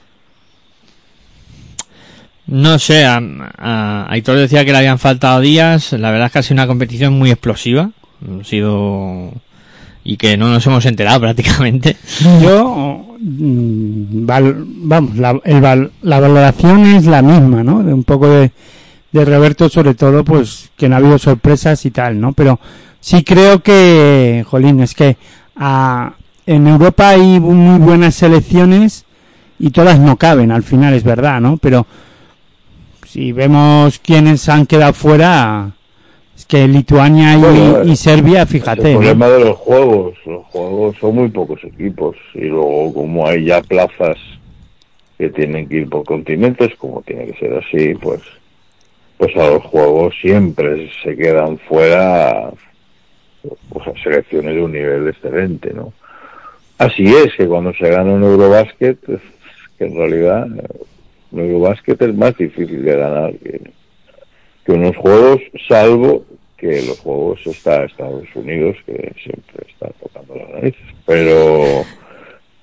[2.52, 3.22] No sé, a,
[3.58, 5.94] a Aitor decía que le habían faltado días.
[5.94, 7.92] La verdad es que ha sido una competición muy explosiva.
[10.04, 11.96] Y que no nos hemos enterado prácticamente.
[12.42, 13.16] Yo.
[13.20, 15.40] mm, val- vamos, la,
[16.02, 17.84] la valoración es la misma, ¿no?
[17.84, 18.52] De un poco de,
[19.12, 22.34] de Roberto, sobre todo, pues que no ha habido sorpresas y tal, ¿no?
[22.34, 22.60] Pero
[23.00, 25.18] sí creo que, jolín, es que
[26.46, 29.06] en Europa hay muy buenas selecciones
[29.60, 31.58] y todas no caben, al final es verdad, ¿no?
[31.58, 31.86] Pero
[33.12, 35.72] si vemos quiénes han quedado fuera,
[36.38, 39.00] es que Lituania y, Bueno, y Serbia, el fíjate, ¿no?
[39.00, 43.62] problema de los juegos, los juegos son muy pocos equipos y luego como hay ya
[43.62, 44.18] plazas
[45.18, 48.22] que tienen que ir por continentes, como tiene que ser así, pues
[49.18, 52.52] pues a los juegos siempre se quedan fuera
[53.70, 55.94] pues a selecciones de un nivel excelente, ¿no?
[56.78, 59.00] Así es que cuando se gana un Eurobasket,
[59.78, 60.48] que en realidad
[61.32, 63.62] un Eurobasket es más difícil de ganar que,
[64.72, 66.26] unos juegos, salvo
[66.56, 70.82] que los juegos está Estados Unidos, que siempre está tocando las narices.
[71.08, 71.84] Pero,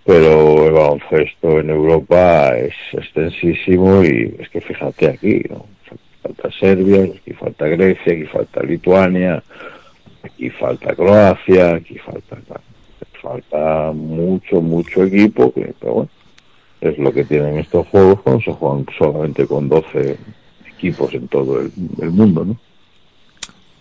[0.05, 5.67] pero el baloncesto en Europa es extensísimo y es que fíjate aquí, ¿no?
[6.23, 9.43] Falta Serbia, aquí falta Grecia, aquí falta Lituania,
[10.23, 12.37] aquí falta Croacia, aquí falta
[13.27, 16.11] falta mucho, mucho equipo, pero bueno,
[16.81, 20.17] es lo que tienen estos juegos cuando se juegan solamente con 12
[20.77, 22.57] equipos en todo el, mundo, ¿no?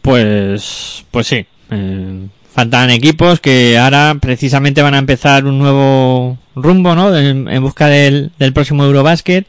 [0.02, 1.46] Pues, pues sí.
[1.72, 7.16] Eh, faltan equipos que ahora precisamente van a empezar un nuevo rumbo, ¿no?
[7.16, 9.46] En, busca del, próximo Eurobasket.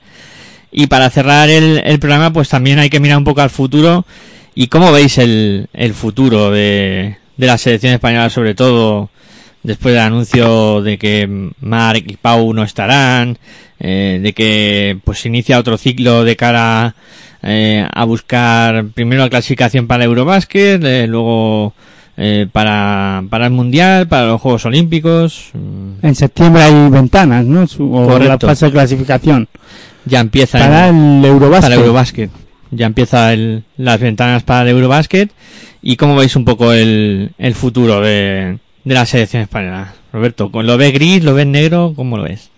[0.72, 4.04] Y para cerrar el, el programa, pues también hay que mirar un poco al futuro.
[4.54, 9.10] ¿Y cómo veis el, el futuro de la selección española, sobre todo
[9.66, 13.36] después del anuncio de que Marc y Pau no estarán,
[13.80, 16.94] eh, de que pues inicia otro ciclo de cara
[17.42, 21.74] eh, a buscar primero la clasificación para Eurobásquet, eh, luego
[22.52, 25.50] para, para el Mundial, para los Juegos Olímpicos.
[26.00, 27.66] En septiembre hay ventanas, ¿no?
[27.66, 29.48] Su- o la fase de clasificación.
[30.06, 31.62] Ya empieza Para el Eurobasket.
[31.62, 32.30] para Eurobasket.
[32.70, 35.30] Ya empieza el- las ventanas para el Eurobasket.
[35.82, 39.94] ¿Y cómo veis un poco el, el futuro de, de la selección española?
[40.12, 41.92] Roberto, ¿lo ves gris, lo ves negro?
[41.94, 42.50] ¿Cómo lo ves?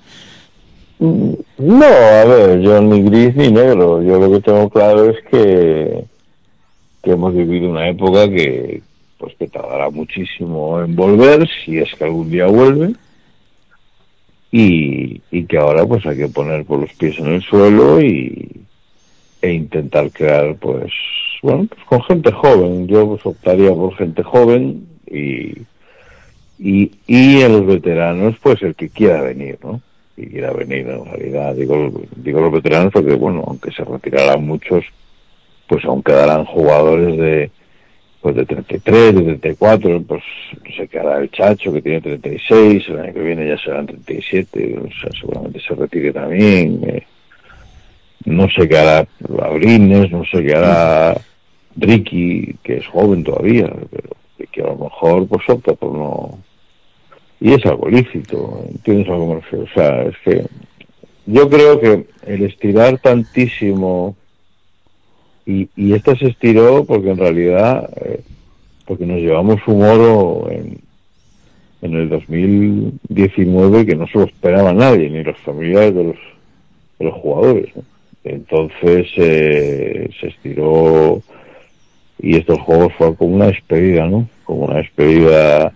[1.01, 4.03] No, a ver, yo ni gris ni negro.
[4.03, 6.05] Yo lo que tengo claro es que,
[7.03, 8.83] que hemos vivido una época que
[9.19, 12.95] pues que tardará muchísimo en volver, si es que algún día vuelve.
[14.53, 18.63] y, y que ahora pues hay que poner por los pies en el suelo y
[19.43, 20.91] e intentar crear pues
[21.43, 25.53] bueno pues con gente joven yo pues optaría por gente joven y
[26.59, 29.81] y, y en los veteranos pues el que quiera venir no
[30.17, 34.85] y quiera venir en realidad digo digo los veteranos porque bueno aunque se retirarán muchos
[35.69, 37.51] pues aún quedarán jugadores de
[38.21, 40.23] pues de 33, de 34, pues
[40.77, 45.01] se quedará el Chacho que tiene 36, el año que viene ya serán 37, o
[45.01, 46.81] sea, seguramente se retire también.
[46.85, 47.07] Eh,
[48.25, 49.07] no sé qué hará
[49.41, 51.17] Abrines, no sé qué hará
[51.77, 54.11] Ricky, que es joven todavía, pero
[54.51, 56.39] que a lo mejor pues opta por no...
[57.41, 59.41] Y es algo lícito, ¿entiendes algo?
[59.53, 60.45] O sea, es que
[61.27, 64.17] yo creo que el estirar tantísimo
[65.47, 68.21] y, y esta se estiró porque en realidad, eh,
[68.87, 70.81] porque nos llevamos un oro en,
[71.83, 76.17] en el 2019 que no se lo esperaba nadie, ni los familiares de los,
[76.99, 77.73] de los jugadores.
[78.25, 81.23] Entonces eh, se estiró
[82.21, 84.29] y estos juegos fue como una despedida, ¿no?
[84.45, 85.73] Como una despedida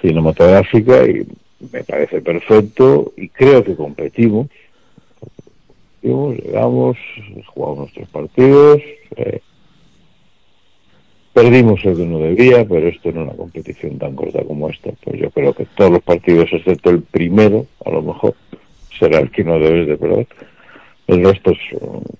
[0.00, 1.26] cinematográfica y
[1.72, 4.48] me parece perfecto y creo que competimos
[6.06, 6.96] llegamos,
[7.46, 8.80] jugamos nuestros partidos,
[9.16, 9.40] eh,
[11.32, 15.20] perdimos el que no debía, pero esto en una competición tan corta como esta, pues
[15.20, 18.34] yo creo que todos los partidos, excepto el primero, a lo mejor,
[18.98, 20.26] será el que no debes de perder.
[21.06, 21.52] El resto,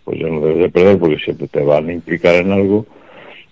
[0.04, 2.86] pues ya no debes de perder porque siempre te van a implicar en algo.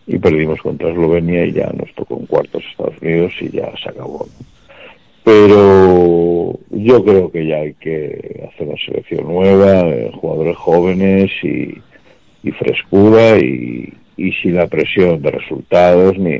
[0.06, 3.88] Y perdimos contra Eslovenia y ya nos tocó en cuartos Estados Unidos y ya se
[3.90, 4.26] acabó.
[5.24, 11.78] pero yo creo que ya hay que hacer una selección nueva, eh, jugadores jóvenes y,
[12.42, 16.38] y frescura y, y, sin la presión de resultados ni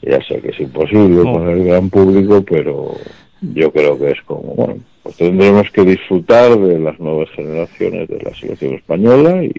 [0.00, 1.32] ya sé que es imposible Oh.
[1.34, 2.94] con el gran público, pero
[3.42, 8.18] yo creo que es como bueno, pues tendremos que disfrutar de las nuevas generaciones de
[8.22, 9.52] la selección española y,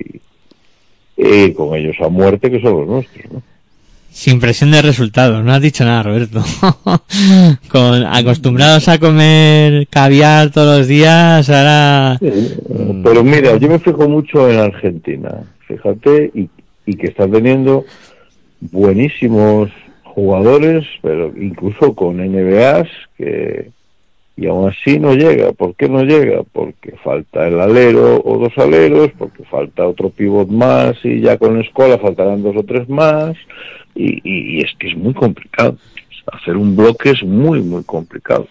[1.19, 3.41] y con ellos a muerte que son los nuestros, ¿no?
[4.09, 6.43] Sin presión de resultados, no has dicho nada, Roberto.
[7.69, 12.55] Con acostumbrados a comer caviar todos los días, ahora Sí,
[13.03, 16.49] Pero mira, yo me fijo mucho en Argentina, fíjate, y,
[16.85, 17.85] y que están teniendo
[18.61, 19.69] buenísimos
[20.03, 23.69] jugadores, pero incluso con NBAs que
[24.39, 25.51] y aún así no llega.
[25.51, 26.43] ¿Por qué no llega?
[26.43, 31.55] Porque falta el alero o dos aleros, porque falta otro pivot más y ya con
[31.55, 33.35] la escuela faltarán dos o tres más
[33.95, 35.77] y, y, es que es muy complicado.
[36.31, 38.47] Hacer un bloque es muy, muy complicado.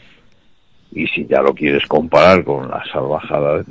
[0.92, 3.64] Y si ya lo quieres comparar con la salvajada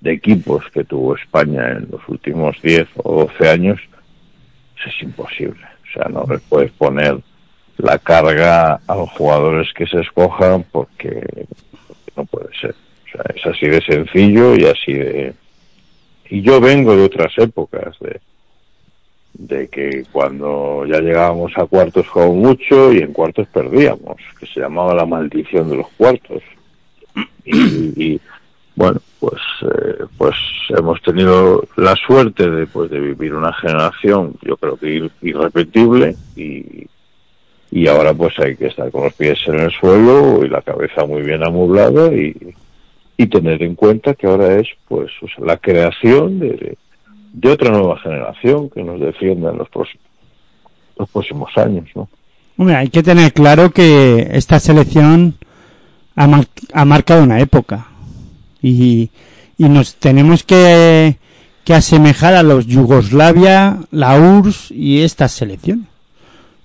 [0.00, 3.80] de equipos que tuvo España en los últimos 10 o 12 años,
[4.86, 5.60] es imposible.
[5.82, 7.18] O sea, no le puedes poner
[7.82, 11.46] la carga a los jugadores que se escojan porque,
[12.16, 12.74] no puede ser.
[13.06, 15.34] O sea, es así de sencillo y así de...
[16.28, 18.20] Y yo vengo de otras épocas, de,
[19.34, 24.60] de que cuando ya llegábamos a cuartos jugamos mucho y en cuartos perdíamos, que se
[24.60, 26.42] llamaba la maldición de los cuartos.
[27.44, 28.20] Y,
[28.76, 30.36] bueno, pues eh, pues
[30.68, 36.14] hemos tenido la suerte de, pues, de vivir una generación, yo creo que ir- irrepetible
[36.36, 36.86] y,
[37.70, 41.04] y ahora pues hay que estar con los pies en el suelo y la cabeza
[41.06, 42.34] muy bien amueblada y,
[43.16, 46.76] y tener en cuenta que ahora es pues la creación de,
[47.32, 50.04] de otra nueva generación que nos defienda en los próximos,
[50.98, 52.08] los próximos años, ¿no?
[52.56, 55.36] Hombre, hay que tener claro que esta selección
[56.16, 57.86] ha, mar- ha marcado una época
[58.60, 59.10] y,
[59.56, 61.16] y nos tenemos que,
[61.64, 65.86] que asemejar a los Yugoslavia, la URSS y estas selecciones.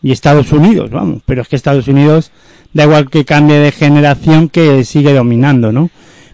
[0.05, 2.29] Y Estados Unidos, vamos, pero es que Estados Unidos
[2.73, 5.89] da igual que cambie de generación que sigue dominando, ¿no?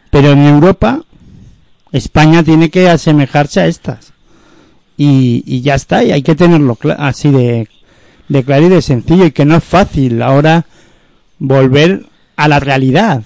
[0.09, 1.03] Pero en Europa,
[1.93, 4.11] España tiene que asemejarse a estas.
[4.97, 7.69] Y, y ya está, y hay que tenerlo así de,
[8.27, 10.65] de claro y de sencillo y que no es fácil ahora
[11.39, 13.23] volver a la realidad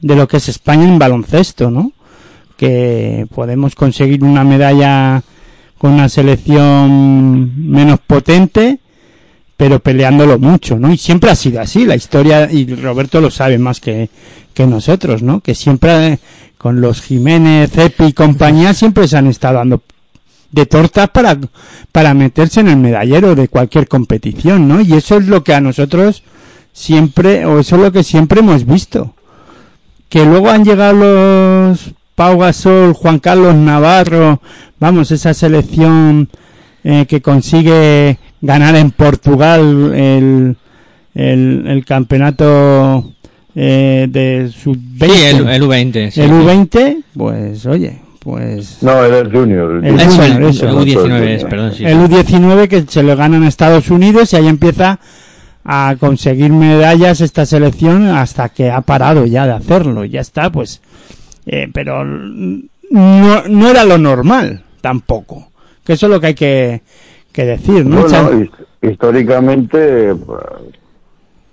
[0.00, 1.92] de lo que es España en baloncesto, ¿no?
[2.56, 5.22] Que podemos conseguir una medalla
[5.76, 8.78] con una selección menos potente,
[9.62, 10.92] pero peleándolo mucho, ¿no?
[10.92, 14.10] Y siempre ha sido así, la historia, y Roberto lo sabe más que,
[14.52, 15.38] que nosotros, ¿no?
[15.38, 16.18] Que siempre eh,
[16.58, 19.80] con los Jiménez, Cepi y compañía siempre se han estado dando
[20.50, 21.38] de tortas para,
[21.92, 24.80] para meterse en el medallero de cualquier competición, ¿no?
[24.80, 26.24] Y eso es lo que a nosotros
[26.72, 29.14] siempre, o eso es lo que siempre hemos visto.
[30.08, 34.42] Que luego han llegado los Pau Gasol, Juan Carlos Navarro,
[34.80, 36.30] vamos, esa selección
[36.84, 40.56] eh, que consigue ganar en Portugal el,
[41.14, 43.12] el, el campeonato
[43.54, 45.06] eh, de sub-20.
[45.06, 46.10] Sí, el, el U20.
[46.10, 46.20] sí.
[46.22, 49.84] el U20, pues oye, pues No, era el Junior.
[49.84, 50.68] El Eso, el, Junior, eso.
[50.68, 51.22] el U19 Junior.
[51.28, 51.84] es, perdón, sí.
[51.84, 54.98] el U19 que se lo ganan a Estados Unidos y ahí empieza
[55.64, 60.04] a conseguir medallas esta selección hasta que ha parado ya de hacerlo.
[60.04, 60.80] Ya está, pues.
[61.46, 65.51] eh, pero no, no era lo normal tampoco.
[65.84, 66.82] Que eso es lo que hay que,
[67.32, 68.02] que decir, ¿no?
[68.02, 68.48] Bueno,
[68.82, 70.40] históricamente pues,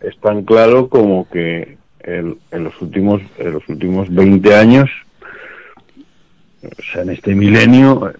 [0.02, 4.90] es tan claro como que el- en los últimos en los últimos 20 años,
[6.64, 8.14] o sea, en este milenio,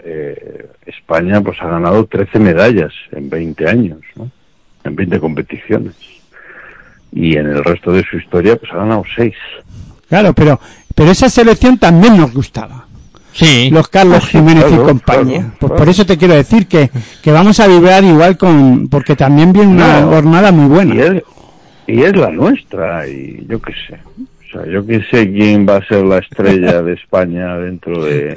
[0.00, 4.30] eh, España pues ha ganado 13 medallas en 20 años, ¿no?
[4.84, 5.94] En 20 competiciones.
[7.12, 9.34] Y en el resto de su historia pues ha ganado 6.
[10.08, 10.60] Claro, pero,
[10.94, 12.86] pero esa selección también nos gustaba.
[13.32, 13.70] Sí.
[13.70, 15.38] Los Carlos Jiménez claro, y compañía.
[15.40, 16.90] claro, pues por eso te quiero decir que,
[17.22, 20.94] que vamos a vibrar igual con, porque también viene una No, jornada muy buena.
[20.94, 21.22] Y es,
[21.86, 23.98] y es la nuestra, y yo qué sé.
[24.48, 28.36] O sea, yo qué sé quién va a ser la estrella de España dentro de,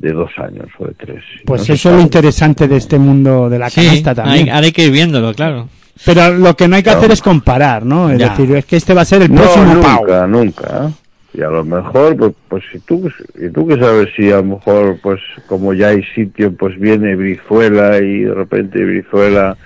[0.00, 1.22] de dos años o de tres.
[1.44, 4.50] Pues No eso es lo interesante de este mundo de la Sí, canasta hay, también.
[4.50, 5.68] ahora hay que ir viéndolo, claro.
[6.04, 6.98] Pero lo que no hay que Claro.
[7.00, 8.10] hacer es comparar, ¿no?
[8.10, 8.30] Es Ya.
[8.30, 10.00] decir, es que este va a ser el No, próximo Pau.
[10.00, 10.90] nunca, nunca.
[11.34, 11.38] ¿Eh?
[11.38, 14.44] Y a lo mejor, pues, pues si tú, y tú que sabes si a lo
[14.44, 19.56] mejor, pues como ya hay sitio, pues viene Brizuela y de repente Brizuela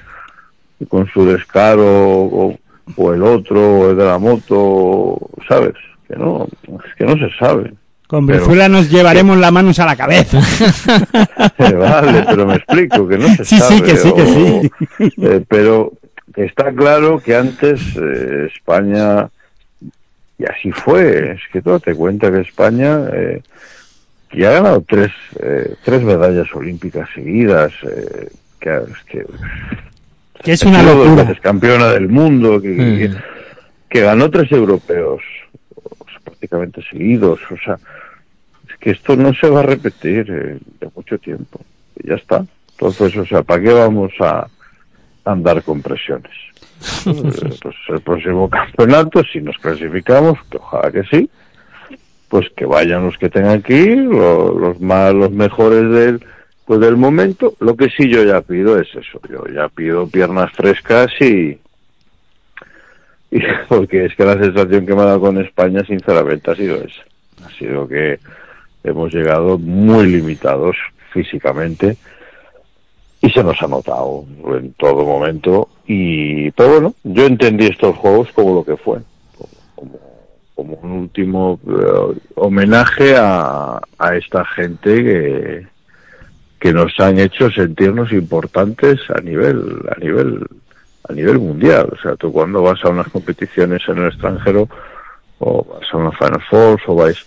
[0.88, 2.58] con su descaro o,
[2.96, 5.16] o el otro o el de la moto,
[5.48, 5.74] ¿sabes?
[6.08, 7.72] Que no, es que no se sabe.
[8.08, 10.38] Con Pero- Brizuela nos llevaremos las manos a la cabeza.
[11.58, 13.82] vale, pero me explico, que no se Sí, sí, sabe.
[13.82, 14.70] que sí, que sí.
[15.22, 15.92] eh, pero
[16.36, 19.28] está claro que antes eh, España,
[20.38, 23.42] y así fue, es que tú date cuenta que España eh,
[24.28, 28.28] que ha ganado tres, eh, tres medallas olímpicas seguidas, eh,
[28.58, 29.26] que, es que,
[30.42, 31.24] Que es una locura.
[31.24, 32.98] veces campeona del mundo, que, Mm.
[32.98, 33.10] que,
[33.90, 35.20] que ganó tres europeos
[36.06, 37.78] sea, prácticamente seguidos, o sea,
[38.68, 41.60] es que esto no se va a repetir eh, de mucho tiempo,
[42.02, 42.44] y ya está.
[42.72, 44.48] Entonces, o sea, ¿para qué vamos a
[45.24, 46.32] andar con presiones?
[47.62, 51.28] Pues el próximo campeonato, si nos clasificamos, que ojalá que sí,
[52.28, 56.24] pues que vayan los que tengan lo- los más, los mejores del,
[56.64, 57.54] pues del momento.
[57.60, 61.58] Lo que sí yo ya pido es eso, yo ya pido piernas frescas y,
[63.30, 66.76] y porque es que la sensación que me ha dado con España, sinceramente, ha sido
[66.76, 67.02] esa.
[67.46, 68.18] Ha sido que
[68.84, 70.76] hemos llegado muy limitados
[71.12, 71.96] físicamente
[73.22, 78.28] y se nos ha notado en todo momento y pero bueno yo entendí estos juegos
[78.32, 78.98] como lo que fue
[79.76, 79.98] como,
[80.54, 85.72] como un último eh, homenaje a, a esta gente que
[86.62, 90.46] que nos han hecho sentirnos importantes a nivel a nivel
[91.08, 91.88] a nivel mundial.
[91.92, 94.68] O sea tú cuando vas a unas competiciones en el extranjero
[95.40, 97.26] o vas a una Final Four o vais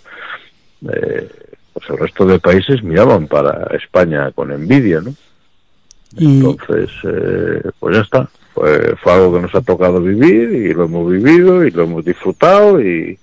[0.90, 1.30] eh,
[1.74, 5.14] pues el resto de países miraban para España con envidia no
[6.18, 8.30] entonces, eh, pues ya está.
[8.54, 12.06] Fue, fue algo que nos ha tocado vivir y lo hemos vivido y lo hemos
[12.06, 13.20] disfrutado y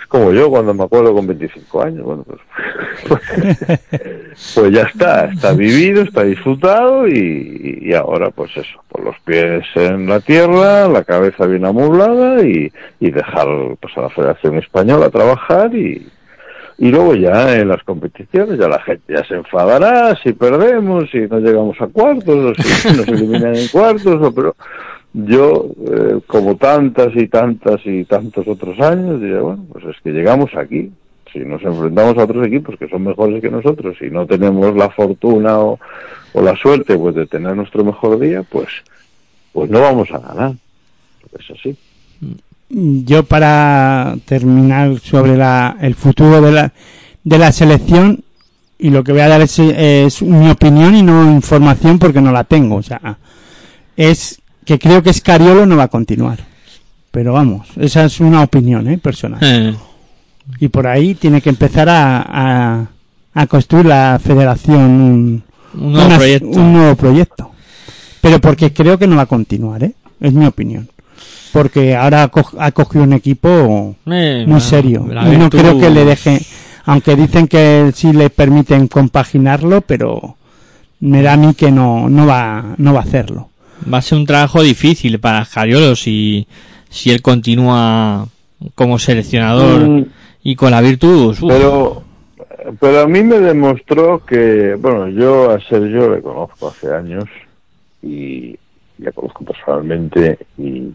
[0.00, 2.04] es como yo cuando me acuerdo con 25 años.
[2.04, 2.40] Bueno, pues,
[3.06, 3.80] pues,
[4.54, 10.08] pues ya está, está vivido, está disfrutado y, ahora pues eso, por los pies en
[10.08, 13.46] la tierra, la cabeza bien amueblada y, y dejar
[13.80, 16.06] pues a la Federación Española trabajar y,
[16.78, 21.18] y luego ya en las competiciones ya la gente ya se enfadará si perdemos, si
[21.18, 24.54] no llegamos a cuartos, o si nos eliminan en cuartos, o, pero
[25.12, 30.12] yo, eh, como tantas y tantas y tantos otros años, diría, bueno, pues es que
[30.12, 30.92] llegamos aquí.
[31.32, 34.88] Si nos enfrentamos a otros equipos que son mejores que nosotros y no tenemos la
[34.88, 35.78] fortuna o,
[36.32, 38.68] o la suerte pues de tener nuestro mejor día, pues,
[39.52, 40.52] pues no vamos a ganar.
[41.38, 41.76] Es así.
[42.70, 46.72] Yo para terminar sobre la, el futuro de la,
[47.24, 48.22] de la selección
[48.78, 52.30] y lo que voy a dar es, es mi opinión y no información porque no
[52.30, 53.16] la tengo o sea
[53.96, 56.38] es que creo que Escariolo no va a continuar.
[57.10, 58.98] Pero vamos esa es una opinión ¿eh?
[58.98, 59.40] personal.
[59.42, 59.74] Eh,
[60.60, 62.86] y por ahí tiene que empezar a, a,
[63.34, 65.42] a construir la federación un,
[65.74, 66.18] un nuevo una-
[66.60, 67.50] un nuevo proyecto.
[68.20, 69.94] Pero porque creo que no va a continuar ¿eh?
[70.20, 70.86] es mi opinión
[71.52, 75.06] porque ahora ha, co- ha cogido un equipo Eh, muy la- serio.
[75.10, 76.40] la y no creo que le deje
[76.84, 80.36] aunque dicen que sí le permiten compaginarlo pero
[81.00, 83.50] me da a mí que no no va no va a hacerlo.
[83.92, 86.46] Va a ser un trabajo difícil para Jariolo si,
[86.90, 88.26] si él continúa
[88.74, 90.04] como seleccionador Mm,
[90.42, 91.40] y con la Virtus.
[91.42, 92.02] uf, Pero,
[92.80, 97.24] pero a mí me demostró que, bueno, yo a Sergio le conozco hace años
[98.02, 98.56] y
[98.98, 100.88] le conozco personalmente y,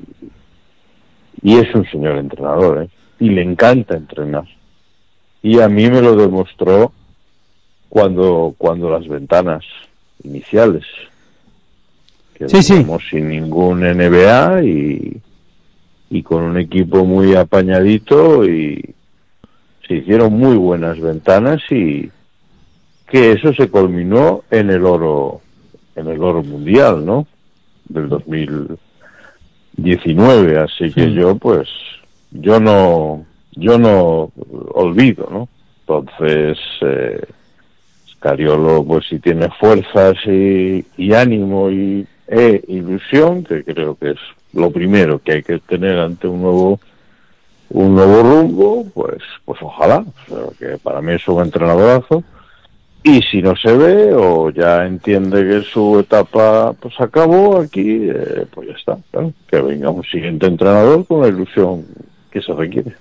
[1.43, 2.89] y es un señor entrenador, ¿eh?
[3.19, 4.45] y le encanta entrenar.
[5.41, 6.93] Y a mí me lo demostró
[7.89, 9.63] cuando, cuando las ventanas
[10.23, 10.83] iniciales,
[12.33, 12.85] que Sí, sí.
[13.09, 15.17] sin ningún NBA y,
[16.09, 18.95] y con un equipo muy apañadito y
[19.87, 22.09] se hicieron muy buenas ventanas y
[23.07, 25.41] que eso se culminó en el oro
[25.95, 27.27] en el oro mundial, ¿no?
[27.87, 28.09] Del
[29.77, 31.13] 2019, así que Sí.
[31.13, 31.67] yo pues
[32.31, 34.31] yo no yo no
[34.73, 35.47] olvido, ¿no?
[35.81, 37.21] Entonces eh,
[38.13, 44.19] Scariolo pues si tiene fuerzas y, y ánimo y e ilusión, que creo que es
[44.53, 46.79] lo primero que hay que tener ante un nuevo
[47.69, 52.23] un nuevo rumbo, pues pues ojalá, o sea, que para mí es un entrenadorazo
[53.03, 58.45] y si no se ve o ya entiende que su etapa pues acabó aquí, eh,
[58.49, 61.85] pues ya está, claro, que venga un siguiente entrenador con la ilusión
[62.31, 62.93] que se requiere.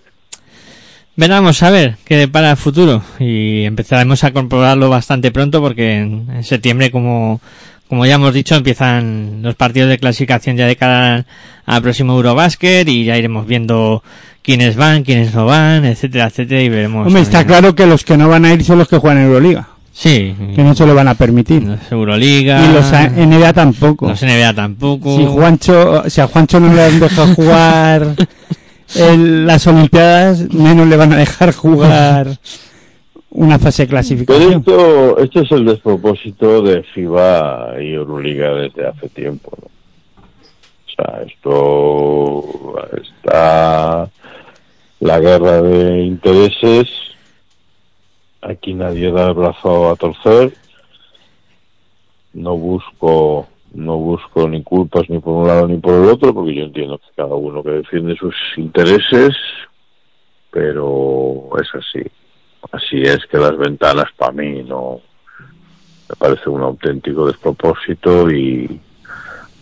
[1.15, 6.27] Veremos a ver qué depara el futuro y empezaremos a comprobarlo bastante pronto porque en,
[6.31, 7.41] en septiembre, como,
[7.87, 11.27] como ya hemos dicho, empiezan los partidos de clasificación ya de cara
[11.67, 14.03] al, próximo Eurobasket y ya iremos viendo
[14.41, 17.07] quiénes van, quiénes no van, etcétera, etcétera y veremos.
[17.07, 19.27] Hombre, está claro que los que no van a ir son los que juegan en
[19.27, 21.63] Euroliga, Sí, que no se lo van a permitir.
[21.65, 22.65] los Euroliga.
[22.65, 24.09] Y los NBA tampoco.
[24.09, 25.17] los NBA tampoco.
[25.17, 28.15] Si Juancho, si a Juancho no le han dejado jugar
[28.95, 32.39] en las Olimpiadas, menos le van a dejar jugar
[33.31, 34.53] una fase de Pero clasificación.
[34.55, 39.57] esto, esto es el despropósito de FIBA y Euroliga desde hace tiempo.
[39.61, 39.67] ¿no?
[39.67, 44.09] O sea, esto está
[45.01, 46.89] la guerra de intereses.
[48.43, 50.53] Aquí nadie da el brazo a torcer.
[52.35, 56.55] No busco no busco ni culpas ni por un lado ni por el otro, porque
[56.55, 59.31] yo entiendo que cada uno que defiende sus intereses,
[60.51, 62.03] pero es así.
[62.71, 65.01] Así es que las ventanas para mí no
[66.09, 68.81] me parece un auténtico despropósito y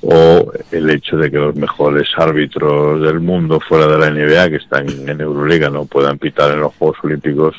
[0.02, 4.56] o el hecho de que los mejores árbitros del mundo fuera de la NBA que
[4.56, 7.54] están en Euroliga no puedan pitar en los Juegos Olímpicos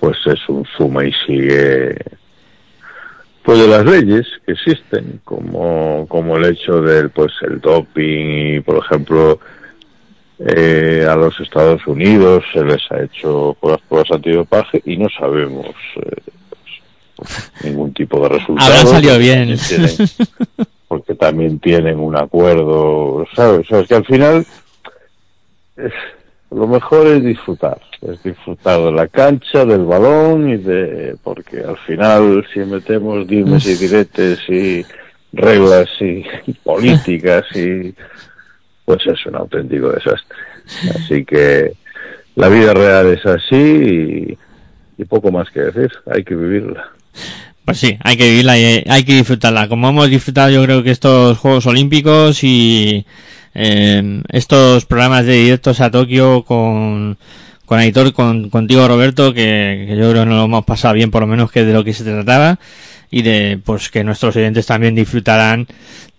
[0.00, 1.94] pues es un suma y sigue
[3.42, 8.60] pues de las leyes que existen como como el hecho del pues el doping y
[8.60, 9.38] por ejemplo
[10.38, 15.06] eh, a los Estados Unidos se les ha hecho por las pruebas antidopaje y no
[15.10, 16.16] sabemos eh,
[17.14, 18.72] pues, ningún tipo de resultado.
[18.72, 19.54] Habrá salido bien.
[19.68, 20.08] tienen-
[20.88, 23.60] porque también tienen un acuerdo, ¿sabes?
[23.60, 24.46] O sea, es que al final
[26.50, 31.16] lo mejor es disfrutar, es disfrutar de la cancha, del balón y de...
[31.22, 34.84] porque al final si metemos dimes y diretes y
[35.32, 37.94] reglas y, y políticas y
[38.84, 40.36] pues es un auténtico desastre.
[40.94, 41.74] Así que
[42.34, 44.38] la vida real es así y,
[44.98, 46.90] y poco más que decir, hay que vivirla.
[47.70, 49.68] Pues sí, hay que vivirla y hay que disfrutarla.
[49.68, 53.06] Como hemos disfrutado yo creo que estos Juegos Olímpicos y
[53.54, 57.16] eh, estos programas de directos a Tokio con,
[57.66, 61.12] con Aitor, con, contigo Roberto, que, que yo creo que nos lo hemos pasado bien
[61.12, 62.58] por lo menos que de lo que se trataba
[63.08, 65.68] y de pues que nuestros oyentes también disfrutarán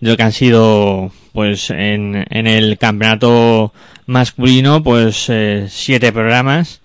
[0.00, 3.74] de lo que han sido pues en, en el campeonato
[4.06, 6.80] masculino pues eh, siete programas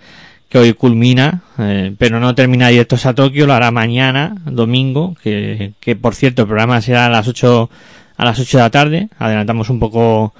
[0.49, 5.73] que hoy culmina, eh, pero no termina directos a Tokio, lo hará mañana, domingo, que,
[5.79, 7.69] que por cierto el programa será a las 8
[8.17, 10.33] a las 8 de la tarde, adelantamos un poco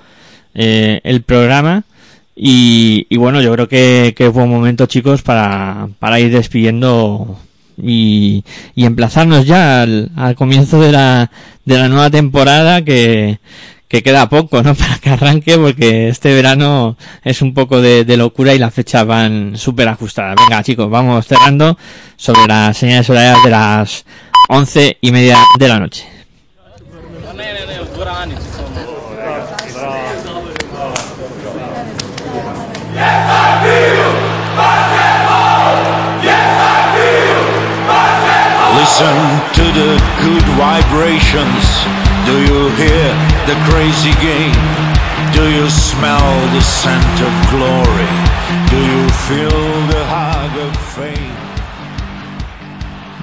[0.56, 1.84] eh, el programa.
[2.36, 7.40] Y, y bueno, yo creo que, que es buen momento chicos para, para ir despidiendo
[7.82, 8.44] y,
[8.76, 11.32] y emplazarnos ya al, al comienzo de la,
[11.66, 13.40] de la nueva temporada que,
[13.88, 14.76] que queda poco, ¿no?
[14.76, 19.58] Para que arranque, porque este verano es un poco de, locura y las fechas van
[19.58, 20.36] súper ajustadas.
[20.38, 21.78] Venga, chicos, vamos cerrando
[22.16, 24.06] sobre las señales horarias de las
[24.50, 26.08] once y media de la noche.
[42.28, 43.08] Do you hear
[43.48, 44.60] the crazy game?
[45.32, 48.12] Do you smell the scent of glory?
[48.70, 51.32] Do you feel the hug of fame?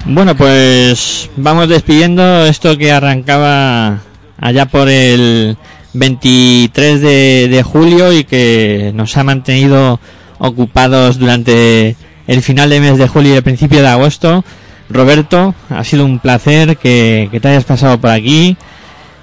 [0.05, 3.99] Bueno, pues vamos despidiendo esto que arrancaba
[4.41, 5.55] allá por el
[5.93, 9.99] 23 de, julio y que nos ha mantenido
[10.39, 11.95] ocupados durante
[12.25, 14.43] el final de mes de julio y el principio de agosto.
[14.89, 18.57] Roberto, ha sido un placer que te hayas pasado por aquí,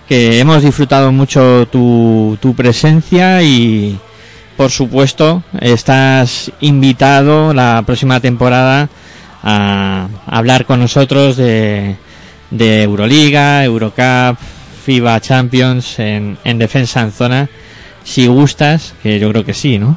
[0.09, 3.99] que hemos disfrutado mucho tu, tu presencia y,
[4.57, 8.89] por supuesto, estás invitado la próxima temporada
[9.43, 11.97] a hablar con nosotros de,
[12.51, 14.39] de Euroliga, Eurocup,
[14.85, 17.49] FIBA Champions en, en defensa en zona,
[18.05, 19.97] si gustas, que yo creo que sí, ¿no?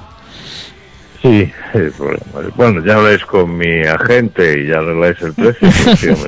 [1.22, 1.92] Sí, eh,
[2.56, 5.68] bueno, ya habláis con mi agente y ya arregláis el precio,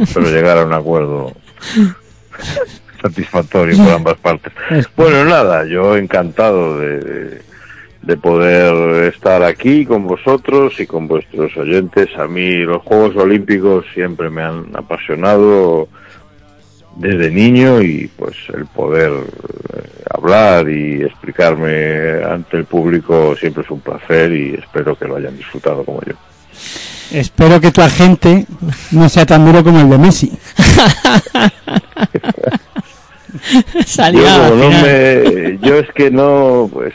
[0.13, 1.33] pero llegar a un acuerdo
[3.09, 4.53] satisfactorio por ambas partes.
[4.95, 7.47] Bueno, nada, yo encantado de, de-
[8.03, 12.07] de poder estar aquí con vosotros y con vuestros oyentes.
[12.17, 15.89] A mí los Juegos Olímpicos siempre me han apasionado
[16.95, 23.69] desde niño y pues el poder eh, hablar y explicarme ante el público siempre es
[23.71, 26.13] un placer y espero que lo hayan disfrutado como yo.
[27.11, 28.45] Espero que tu agente
[28.91, 30.31] no sea tan duro como el de Messi.
[33.85, 36.93] Salía yo, no me, yo es que no, pues,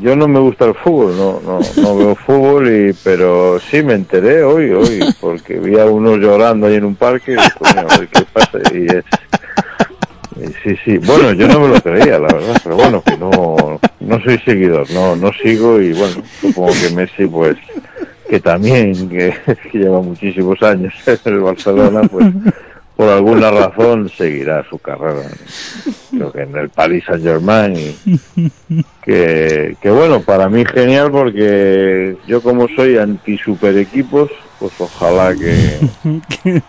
[0.00, 3.94] yo no me gusta el fútbol, no, no, no veo fútbol, y, pero sí me
[3.94, 7.98] enteré hoy, hoy, porque vi a unos llorando ahí en un parque, y "Coño, a
[7.98, 9.04] ver qué pasa, y es,
[10.62, 14.22] sí, sí, bueno, yo no me lo creía, la verdad, pero bueno, que no, no
[14.22, 17.56] soy seguidor, no, no sigo, y bueno, supongo que Messi, pues,
[18.28, 19.34] que también, que,
[19.72, 22.26] que lleva muchísimos años en el Barcelona, pues,
[22.98, 25.30] por alguna razón seguirá su carrera.
[26.10, 28.50] Creo que en el Paris Saint Germain y
[29.04, 35.32] que, que bueno, para mí genial porque yo como soy anti super equipos, pues ojalá
[35.32, 35.78] que,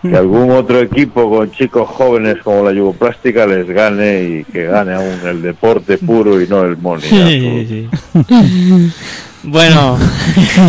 [0.04, 4.94] que algún otro equipo con chicos jóvenes como la Yugoplástica les gane y que gane
[4.94, 7.10] aún el deporte puro y no el money.
[7.10, 7.90] Sí, sí.
[9.42, 9.98] Bueno,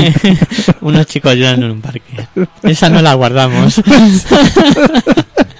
[0.81, 2.29] unos chicos llorando en un parque.
[2.63, 3.83] Esa no la guardamos.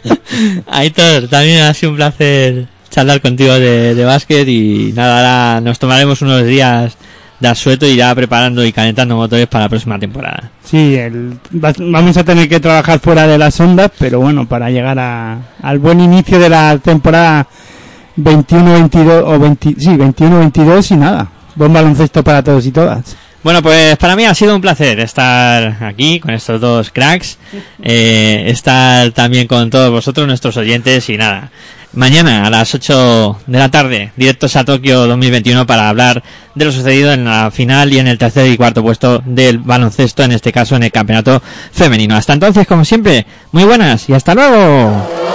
[0.67, 5.19] Aitor, también ha sido un placer charlar contigo de, básquet y nada,
[5.53, 6.97] ahora nos tomaremos unos días
[7.39, 10.51] de asueto y ya preparando y calentando motores para la próxima temporada.
[10.65, 14.71] Sí, el- va- vamos a tener que trabajar fuera de las ondas, pero bueno, para
[14.71, 17.47] llegar al buen inicio de la temporada
[18.17, 21.29] 21-22 o 20, sí, 21-22 y nada.
[21.55, 23.17] Buen baloncesto para todos y todas.
[23.43, 27.39] Bueno, pues para mí ha sido un placer estar aquí con estos dos cracks,
[27.83, 31.51] eh, estar también con todos vosotros, nuestros oyentes y nada.
[31.93, 36.23] Mañana a las 8 de la tarde, directos a Tokio 2021 para hablar
[36.55, 40.23] de lo sucedido en la final y en el tercer y cuarto puesto del baloncesto,
[40.23, 42.15] en este caso en el campeonato femenino.
[42.15, 45.30] Hasta entonces, como siempre, muy buenas y hasta luego.